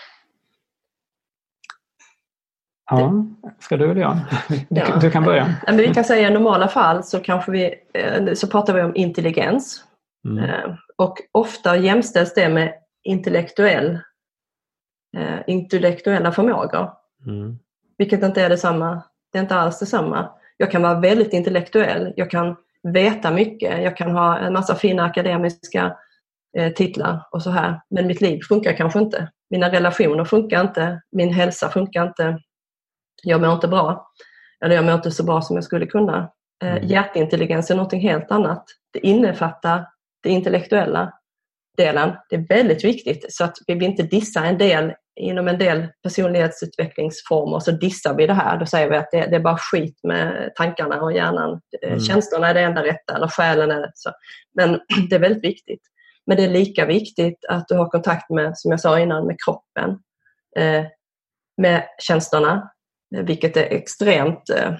[3.00, 3.12] Ja,
[3.58, 4.18] ska du eller jag?
[4.48, 4.96] Du, Ja.
[5.00, 5.54] du kan börja.
[5.66, 8.96] Men vi kan säga i normala fall så kanske vi eh, så pratar vi om
[8.96, 9.84] intelligens.
[10.28, 10.44] Mm.
[10.44, 12.72] Eh, Och ofta jämställs det med
[13.04, 13.98] intellektuell,
[15.16, 16.90] eh, intellektuella förmågor.
[17.26, 17.58] Mm.
[17.98, 19.02] Vilket inte är detsamma.
[19.32, 20.28] Det är inte alls detsamma.
[20.56, 22.12] Jag kan vara väldigt intellektuell.
[22.16, 23.82] Jag kan veta mycket.
[23.82, 25.96] Jag kan ha en massa fina akademiska
[26.76, 27.80] titlar och så här.
[27.90, 29.28] Men mitt liv funkar kanske inte.
[29.50, 31.02] Mina relationer funkar inte.
[31.12, 32.38] Min hälsa funkar inte.
[33.22, 34.06] Jag mår inte bra.
[34.64, 36.18] Eller jag mår inte så bra som jag skulle kunna.
[36.18, 36.86] Eh, Mm.
[36.86, 38.64] Hjärtintelligens är någonting helt annat.
[38.92, 39.86] Det innefattar
[40.22, 41.12] det intellektuella
[41.76, 42.12] delen.
[42.28, 45.86] Det är väldigt viktigt så att vi vill inte dissa en del inom en del
[46.02, 48.56] personlighetsutvecklingsformer så dissar vi det här.
[48.58, 51.60] Då säger vi att det, det är bara skit med tankarna och hjärnan.
[51.82, 52.00] Eh, Mm.
[52.00, 53.92] Känslorna är det enda rätta eller själen är det.
[53.94, 54.10] Så.
[54.54, 55.82] Men det är väldigt viktigt.
[56.26, 59.36] Men det är lika viktigt att du har kontakt med, som jag sa innan, med
[59.44, 59.90] kroppen.
[60.58, 60.84] Eh,
[61.56, 62.70] med känslorna,
[63.22, 64.74] vilket är extremt eh,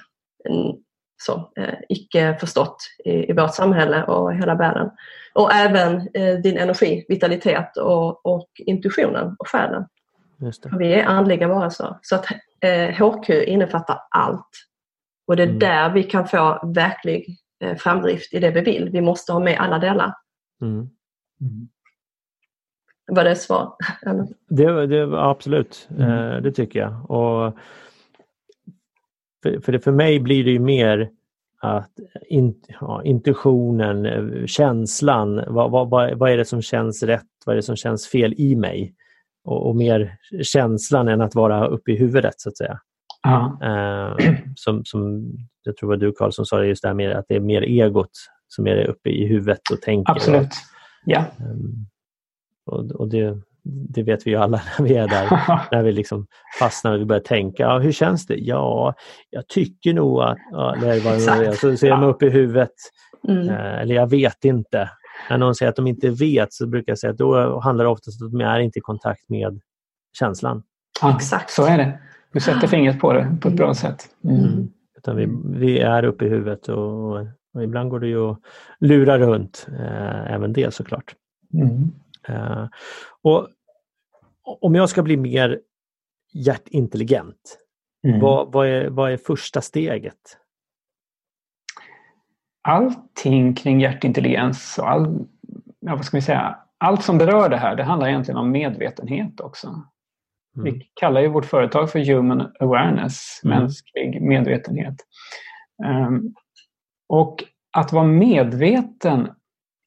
[1.22, 4.90] så, eh, icke förstått i, i vårt samhälle och hela världen.
[5.34, 9.84] Och även eh, din energi, vitalitet och, och intuitionen och själen.
[10.78, 11.96] Vi är andliga varelser.
[12.02, 12.26] Så att
[12.60, 14.48] eh, HQ innefattar allt.
[15.26, 15.58] Och det är Mm.
[15.58, 18.90] där vi kan få verklig eh, framdrift i det vi vill.
[18.92, 20.14] Vi måste ha med alla delar.
[20.62, 20.88] Mm.
[23.06, 23.72] Var det svar?
[24.48, 26.10] Det, det, absolut, Mm.
[26.10, 27.10] eh, det tycker jag.
[27.10, 27.56] Och
[29.42, 31.10] för, för, det, för mig blir det ju mer
[31.60, 31.90] att
[32.28, 37.56] in, ja, intuitionen, eh, känslan, vad, vad, vad, är det som känns rätt, vad är
[37.56, 38.94] det som känns fel i mig?
[39.44, 42.78] Och, och mer känslan än att vara uppe i huvudet så att säga.
[43.22, 43.58] Ja.
[43.62, 44.16] Eh,
[44.56, 45.32] som, som
[45.62, 47.40] jag tror var du Karl som sa det just det här med att det är
[47.40, 48.10] mer egot
[48.48, 50.12] som är uppe i huvudet och tänker.
[50.12, 50.50] Absolut.
[51.04, 51.24] Ja.
[51.38, 51.86] Ehm,
[52.66, 55.28] och, och det, det vet vi ju alla när vi är där.
[55.70, 56.26] När vi liksom
[56.58, 58.36] fastnar och vi börjar tänka, ja, hur känns det?
[58.36, 58.94] Ja,
[59.30, 60.38] jag tycker nog att...
[60.50, 61.52] Ja, det är.
[61.52, 62.72] så ser man upp i huvudet.
[63.28, 63.48] Mm.
[63.48, 64.90] Eh, eller jag vet inte.
[65.30, 67.90] När någon säger att de inte vet så brukar jag säga att då handlar det
[67.90, 69.60] oftast om att de är inte i kontakt med
[70.18, 70.62] känslan.
[71.02, 71.50] Ja, Exakt.
[71.50, 71.98] Så är det.
[72.32, 74.08] Du sätter fingret på det på ett bra sätt.
[74.24, 74.68] Mm.
[74.96, 77.12] Utan vi, vi är uppe i huvudet och,
[77.54, 78.38] och ibland går det ju att
[78.80, 81.14] lura runt eh, även det såklart.
[81.54, 81.92] Mm.
[82.28, 82.66] Eh,
[83.22, 83.48] och
[84.42, 85.60] om jag ska bli mer
[86.32, 87.58] hjärtintelligent,
[88.04, 88.20] Mm.
[88.20, 90.38] vad, vad, är, vad är första steget?
[92.62, 95.26] Allting kring hjärtintelligens och all,
[95.80, 99.40] ja, vad ska vi säga, allt som berör det här, det handlar egentligen om medvetenhet
[99.40, 99.66] också.
[100.56, 100.64] Mm.
[100.64, 103.58] Vi kallar ju vårt företag för Human Awareness, Mm.
[103.58, 104.96] mänsklig medvetenhet.
[105.84, 106.34] Ehm,
[107.08, 109.30] och att vara medveten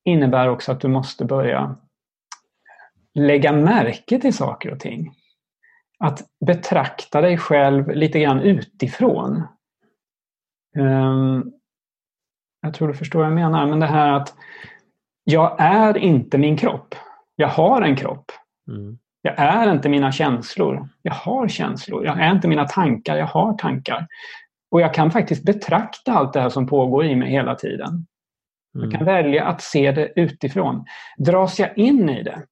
[0.06, 1.76] innebär också att du måste börja
[3.16, 5.12] lägga märke till saker och ting.
[6.00, 9.44] Att betrakta dig själv lite grann utifrån.
[10.78, 11.52] Ehm,
[12.62, 14.34] jag tror du förstår vad jag menar, men det här att
[15.24, 16.96] jag är inte min kropp.
[17.36, 18.32] Jag har en kropp.
[18.68, 18.98] Mm.
[19.22, 20.90] Jag är inte mina känslor.
[21.02, 22.06] Jag har känslor.
[22.06, 23.18] Jag är inte mina tankar.
[23.18, 24.08] Jag har tankar.
[24.72, 28.08] Och jag kan faktiskt betrakta allt det här som pågår i mig hela tiden.
[28.74, 29.16] Jag kan mm.
[29.16, 30.86] välja att se det utifrån.
[31.18, 32.44] Dras jag in i det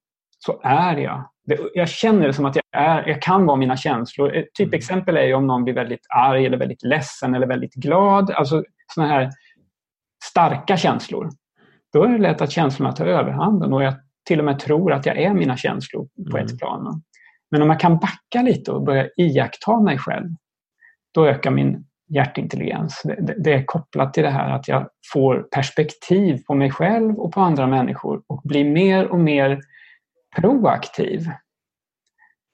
[0.46, 1.30] så är jag.
[1.74, 4.36] Jag känner det som att jag, är, jag kan vara mina känslor.
[4.36, 8.32] Ett typexempel är om någon blir väldigt arg eller väldigt ledsen eller väldigt glad.
[8.32, 8.64] Alltså
[8.94, 9.30] sådana här
[10.24, 11.30] starka känslor.
[11.94, 13.94] Då är det lätt att känslorna tar överhanden och jag
[14.28, 16.58] till och med tror att jag är mina känslor på ett mm.
[16.58, 17.02] plan.
[17.52, 20.30] Men om jag kan backa lite och börja iaktta mig själv,
[21.14, 23.02] då ökar min hjärtintelligens.
[23.04, 27.34] Det, det, är kopplat till det här att jag får perspektiv på mig själv och
[27.34, 29.60] på andra människor och blir mer och mer
[30.36, 31.30] proaktiv.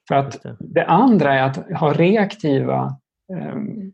[0.07, 0.57] För att det.
[0.59, 2.99] det andra är att ha reaktiva
[3.33, 3.93] um,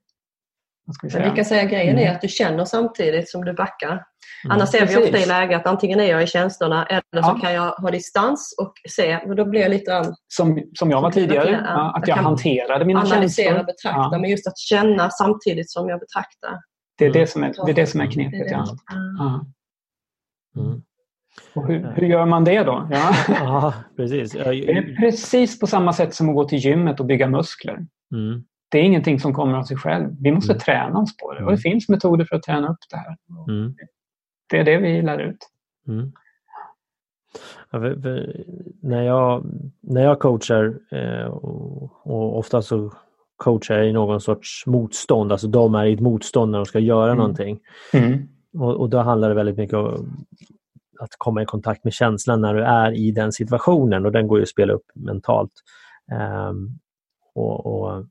[1.04, 1.30] vi, säga?
[1.30, 2.16] vi kan säga grejen är mm.
[2.16, 3.92] att du känner samtidigt som du backar.
[3.92, 4.02] Mm.
[4.50, 7.24] Annars ser vi ofta i läge att antingen är jag i känslorna eller ja.
[7.24, 9.18] så kan jag ha distans och se.
[9.18, 12.86] Och då blir jag lite som, som jag var tidigare, ja, att jag, jag hanterade
[12.86, 13.46] mina analysera, känslor.
[13.46, 14.20] Analysera, betrakta, ja.
[14.20, 16.62] men just att känna samtidigt som jag betraktar.
[16.98, 18.52] Det är det som är, det är, det som är knepigt.
[18.52, 18.66] Ja.
[20.58, 20.82] Mm.
[21.54, 22.88] Och hur, hur, gör man det då?
[22.92, 23.16] Ja.
[23.28, 24.32] ja, precis.
[24.32, 27.86] Det är precis på samma sätt som att gå till gymmet och bygga muskler.
[28.12, 28.44] Mm
[28.76, 30.16] det är ingenting som kommer av sig själv.
[30.20, 30.60] Vi måste mm.
[30.60, 31.58] träna oss på det och det mm.
[31.58, 33.18] finns metoder för att träna upp det här.
[33.48, 33.76] Mm.
[34.50, 35.50] Det är det vi lär ut.
[35.88, 36.12] Mm.
[37.72, 38.44] Ja, för, för
[38.82, 39.46] när, jag,
[39.82, 42.94] när jag coachar eh, och, och, ofta så
[43.38, 46.80] coachar jag i någon sorts motstånd, alltså de är i ett motstånd när de ska
[46.80, 47.18] göra mm.
[47.18, 47.60] någonting.
[47.94, 48.28] Mm.
[48.58, 50.26] Och, och då handlar det väldigt mycket om
[51.00, 54.38] att komma i kontakt med känslan när du är i den situationen och den går
[54.38, 55.52] ju att spela upp mentalt.
[56.50, 56.80] Um,
[57.36, 58.06] och, och,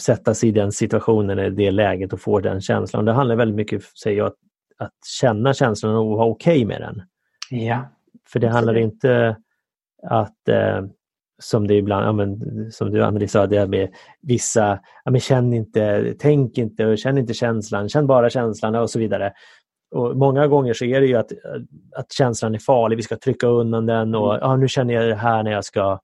[0.00, 3.04] sätta sig i den situationen, i det läget och få den känslan.
[3.04, 4.36] Det handlar väldigt mycket, säger jag, att,
[4.78, 7.02] att känna känslan och vara okej okay med den.
[7.50, 7.88] Ja.
[8.28, 9.36] För det handlar inte
[10.02, 10.82] att eh,
[11.42, 12.40] som det ibland, ja, men,
[12.72, 13.88] som du Anneli sa, det med
[14.20, 18.98] vissa, ja, men känn inte, tänk inte, känn inte känslan, känn bara känslan och så
[18.98, 19.32] vidare.
[19.92, 21.32] Och Många gånger så är det ju att,
[21.96, 24.40] att känslan är farlig, vi ska trycka undan den och mm.
[24.42, 26.00] ja, nu känner jag det här när jag ska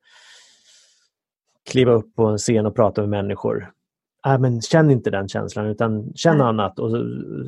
[1.71, 3.71] kliva upp på en scen och prata med människor.
[4.27, 6.47] Äh, men känn inte den känslan utan känn mm.
[6.47, 6.91] annat och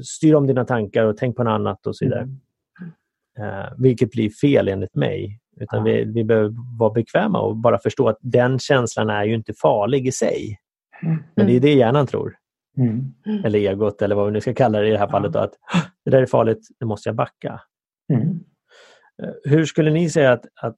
[0.05, 2.21] styr om dina tankar och tänk på något annat och så vidare.
[2.21, 2.39] Mm.
[3.41, 5.41] Uh, vilket blir fel enligt mig.
[5.61, 9.55] Utan vi, vi behöver vara bekväma och bara förstå att den känslan är ju inte
[9.55, 10.59] farlig i sig.
[11.03, 11.23] Mm.
[11.35, 12.35] Men det är det hjärnan tror.
[12.77, 13.13] Mm.
[13.45, 15.33] Eller egot eller vad vi nu ska kalla det i det här fallet.
[15.33, 15.53] Då, att
[16.05, 17.61] Det där är farligt, nu måste jag backa.
[18.13, 18.29] Mm.
[19.23, 20.77] Uh, hur skulle ni säga att, att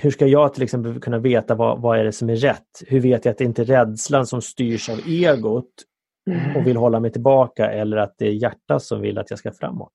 [0.00, 2.82] hur ska jag till exempel kunna veta vad, vad är det som är rätt?
[2.86, 5.84] Hur vet jag att det inte är rädslan som styrs av egot
[6.30, 6.56] mm.
[6.56, 9.52] och vill hålla mig tillbaka eller att det är hjärtat som vill att jag ska
[9.52, 9.92] framåt?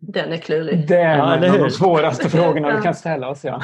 [0.00, 0.88] Den är klurig.
[0.88, 3.44] Det är ja, en av de svåraste frågorna vi kan ställa oss.
[3.44, 3.62] Ja.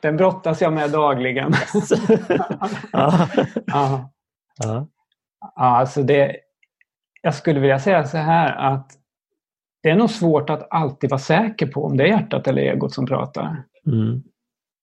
[0.00, 1.52] Den brottas jag med dagligen.
[2.92, 3.28] ja.
[3.66, 4.10] Ja.
[4.64, 4.88] Ja.
[5.56, 6.36] Alltså det,
[7.22, 8.90] jag skulle vilja säga så här att
[9.82, 12.94] det är nog svårt att alltid vara säker på om det är hjärtat eller egot
[12.94, 13.64] som pratar.
[13.86, 14.22] Mm.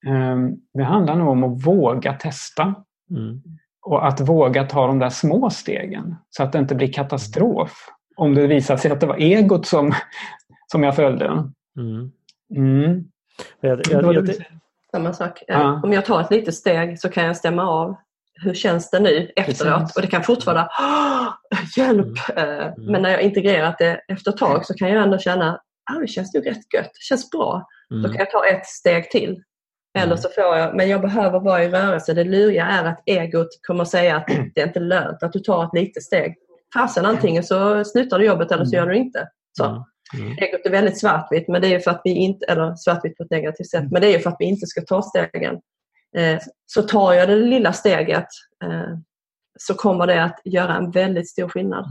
[0.08, 2.76] Ehm, det handlar nog om att våga testa.
[3.10, 3.42] Mm.
[3.82, 7.90] Och att våga ta de där små stegen så att det inte blir katastrof.
[8.16, 9.94] Om det visar sig att det var egot som,
[10.72, 11.26] som jag följde.
[11.78, 12.12] Mm.
[12.56, 13.06] Mm.
[13.60, 14.30] Jag, jag, jag,
[14.92, 15.44] Samma sak.
[15.48, 15.82] Ja.
[15.84, 17.96] Om jag tar ett litet steg så kan jag stämma av.
[18.44, 19.96] Hur känns det nu efteråt?
[19.96, 20.70] Och det kan fortfarande
[21.78, 22.30] hjälp!
[22.36, 22.50] Mm.
[22.50, 22.74] Eh, mm.
[22.78, 25.60] Men när jag integrerat det efter ett tag så kan jag ändå känna
[25.92, 26.92] att det känns nog rätt gött.
[26.94, 27.68] Det känns bra.
[27.90, 28.12] Då mm.
[28.12, 29.44] kan jag ta ett steg till.
[29.98, 30.18] Eller mm.
[30.18, 32.14] så får jag, men jag behöver vara i rörelse.
[32.14, 35.64] Det luriga är att egot kommer säga att det är inte lönt att du tar
[35.64, 36.36] ett litet steg.
[36.74, 39.28] Fasen antingen så slutar du jobbet eller så gör du inte.
[39.58, 39.66] Så.
[39.66, 39.84] Mm.
[40.26, 40.38] mm.
[40.38, 43.32] Egot är väldigt svartvitt, men det är för att vi inte, eller svartvitt på ett
[43.32, 45.60] negativt sätt, men det är för att vi inte ska ta stegen.
[46.18, 48.28] Eh, så tar jag det lilla steget
[48.64, 48.98] eh,
[49.60, 51.86] så kommer det att göra en väldigt stor skillnad.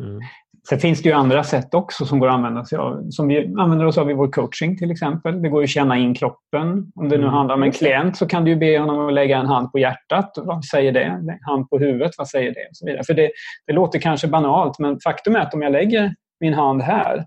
[0.00, 0.20] Mm.
[0.68, 3.10] Sen finns det ju andra sätt också som går att använda sig av.
[3.10, 5.42] Som vi använder oss av i vår coaching till exempel.
[5.42, 6.92] Det går att känna in kroppen.
[6.94, 7.34] Om det nu mm.
[7.34, 10.32] handlar om en klient så kan du be honom att lägga en hand på hjärtat.
[10.36, 11.38] Vad säger det?
[11.40, 12.68] Hand på huvudet, vad säger det?
[12.70, 13.04] Och så vidare.
[13.04, 13.30] För det,
[13.66, 17.26] det låter kanske banalt men faktum är att om jag lägger min hand här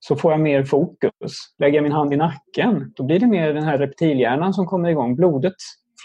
[0.00, 1.32] så får jag mer fokus.
[1.58, 4.88] Lägger jag min hand i nacken då blir det mer den här reptilhjärnan som kommer
[4.88, 5.16] igång.
[5.16, 5.54] Blodet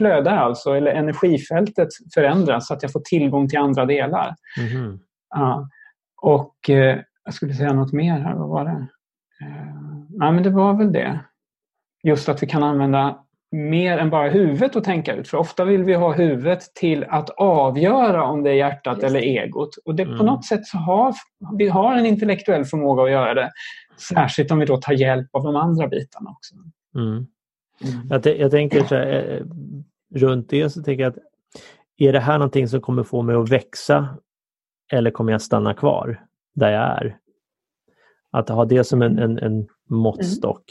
[0.02, 4.36] flödar alltså, eller energifältet förändras så att jag får tillgång till andra delar.
[4.60, 5.00] Mm.
[5.30, 5.70] Ja.
[6.22, 8.88] Och eh, jag skulle säga något mer här, vad var det?
[9.46, 9.76] Eh,
[10.10, 11.20] nej, men det var väl det.
[12.04, 13.18] Just att vi kan använda
[13.52, 15.28] mer än bara huvudet att tänka ut.
[15.28, 19.06] För ofta vill vi ha huvudet till att avgöra om det är hjärtat Just.
[19.06, 19.78] eller egot.
[19.86, 20.18] Och det, mm.
[20.18, 21.14] på något sätt så har
[21.58, 23.52] vi har en intellektuell förmåga att göra det.
[24.10, 26.56] Särskilt om vi då tar hjälp av de andra bitarna också.
[26.96, 27.28] Mm.
[27.84, 28.08] Mm.
[28.10, 29.46] Jag, jag, tänker så här, eh,
[30.16, 31.24] runt det så tänker jag att
[31.98, 34.18] är det här någonting som kommer få mig att växa
[34.92, 37.18] eller kommer jag stanna kvar där jag är?
[38.32, 40.64] Att ha det som en, en, en måttstock.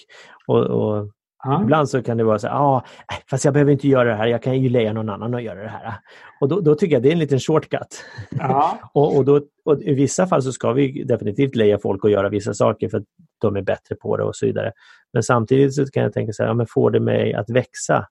[0.46, 1.10] Och, och
[1.44, 1.62] Ja.
[1.62, 2.84] Ibland så kan det vara så här, ah,
[3.30, 5.62] fast jag behöver inte göra det här, jag kan ju leja någon annan att göra
[5.62, 5.94] det här.
[6.40, 8.04] Och då, då tycker jag det är en liten shortcut.
[8.30, 8.78] Ja.
[8.94, 12.28] och, och, då, och I vissa fall så ska vi definitivt leja folk att göra
[12.28, 13.04] vissa saker för att
[13.40, 14.72] de är bättre på det och så vidare.
[15.12, 18.06] Men samtidigt så kan jag tänka så här, ja, men får det mig att växa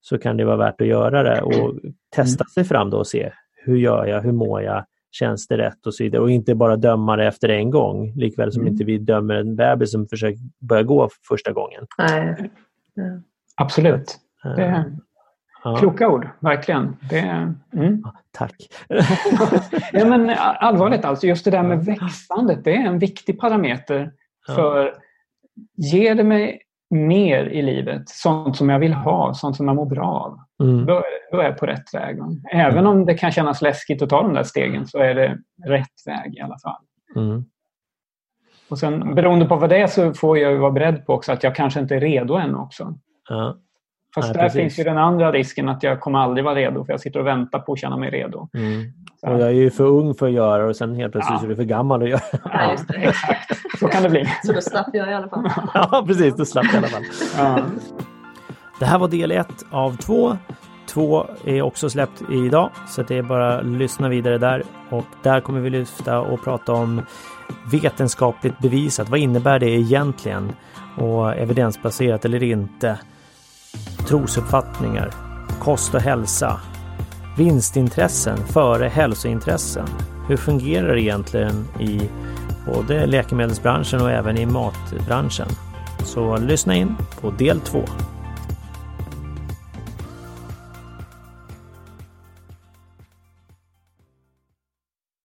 [0.00, 1.74] så kan det vara värt att göra det och
[2.16, 2.48] testa mm.
[2.54, 3.32] sig fram då och se
[3.64, 6.22] hur gör jag, hur mår jag, känns det rätt och så vidare.
[6.22, 8.72] Och inte bara döma det efter en gång, likväl som mm.
[8.72, 11.86] inte vi dömer en bebis som försöker börja gå första gången.
[11.98, 12.50] Nej.
[12.94, 13.04] Ja.
[13.56, 14.18] Absolut.
[14.56, 14.96] Det är
[15.64, 15.76] ja.
[15.76, 16.96] kloka ord, verkligen.
[17.10, 18.02] Det är, mm.
[18.30, 18.54] Tack.
[19.92, 24.12] ja, men allvarligt alltså, just det där med växandet, det är en viktig parameter.
[24.46, 24.94] För
[25.76, 26.60] ger det mig
[26.90, 30.86] mer i livet, sånt som jag vill ha, sånt som jag mår bra av, mm.
[30.86, 32.18] då, då, är jag på rätt väg.
[32.52, 36.06] Även om det kan kännas läskigt att ta de där stegen så är det rätt
[36.06, 36.82] väg i alla fall.
[37.16, 37.44] Mm.
[38.68, 41.42] Och sen beroende på vad det är så får jag vara beredd på också att
[41.42, 42.94] jag kanske inte är redo än också.
[43.28, 43.56] Ja.
[44.14, 44.60] Fast Nej, där precis.
[44.60, 47.26] finns ju den andra risken att jag kommer aldrig vara redo för jag sitter och
[47.26, 48.48] väntar på att känna mig redo.
[48.54, 48.92] Mm.
[49.22, 51.44] Och jag är ju för ung för att göra och sen helt plötsligt ja.
[51.44, 52.20] är du för gammal att göra.
[52.44, 52.94] Ja, just det.
[52.94, 53.78] Exakt.
[53.78, 54.24] Så kan det bli.
[54.44, 55.50] Så då slapp jag i alla fall.
[55.74, 56.36] ja, precis.
[56.36, 57.04] Då slapp jag i alla fall.
[57.38, 57.58] Ja.
[58.78, 60.36] Det här var del ett av två.
[60.86, 64.62] Två är också släppt idag, så det är bara att lyssna vidare där.
[64.90, 67.02] Och där kommer vi lyfta och prata om
[67.72, 69.08] vetenskapligt bevisat.
[69.08, 70.52] Vad innebär det egentligen?
[70.96, 72.98] Och evidensbaserat eller inte?
[74.08, 75.10] Trosuppfattningar,
[75.60, 76.60] kost och hälsa,
[77.36, 79.88] vinstintressen före hälsointressen.
[80.28, 82.10] Hur fungerar det egentligen i
[82.66, 85.48] både läkemedelsbranschen och även i matbranschen?
[86.04, 87.84] Så lyssna in på del 2.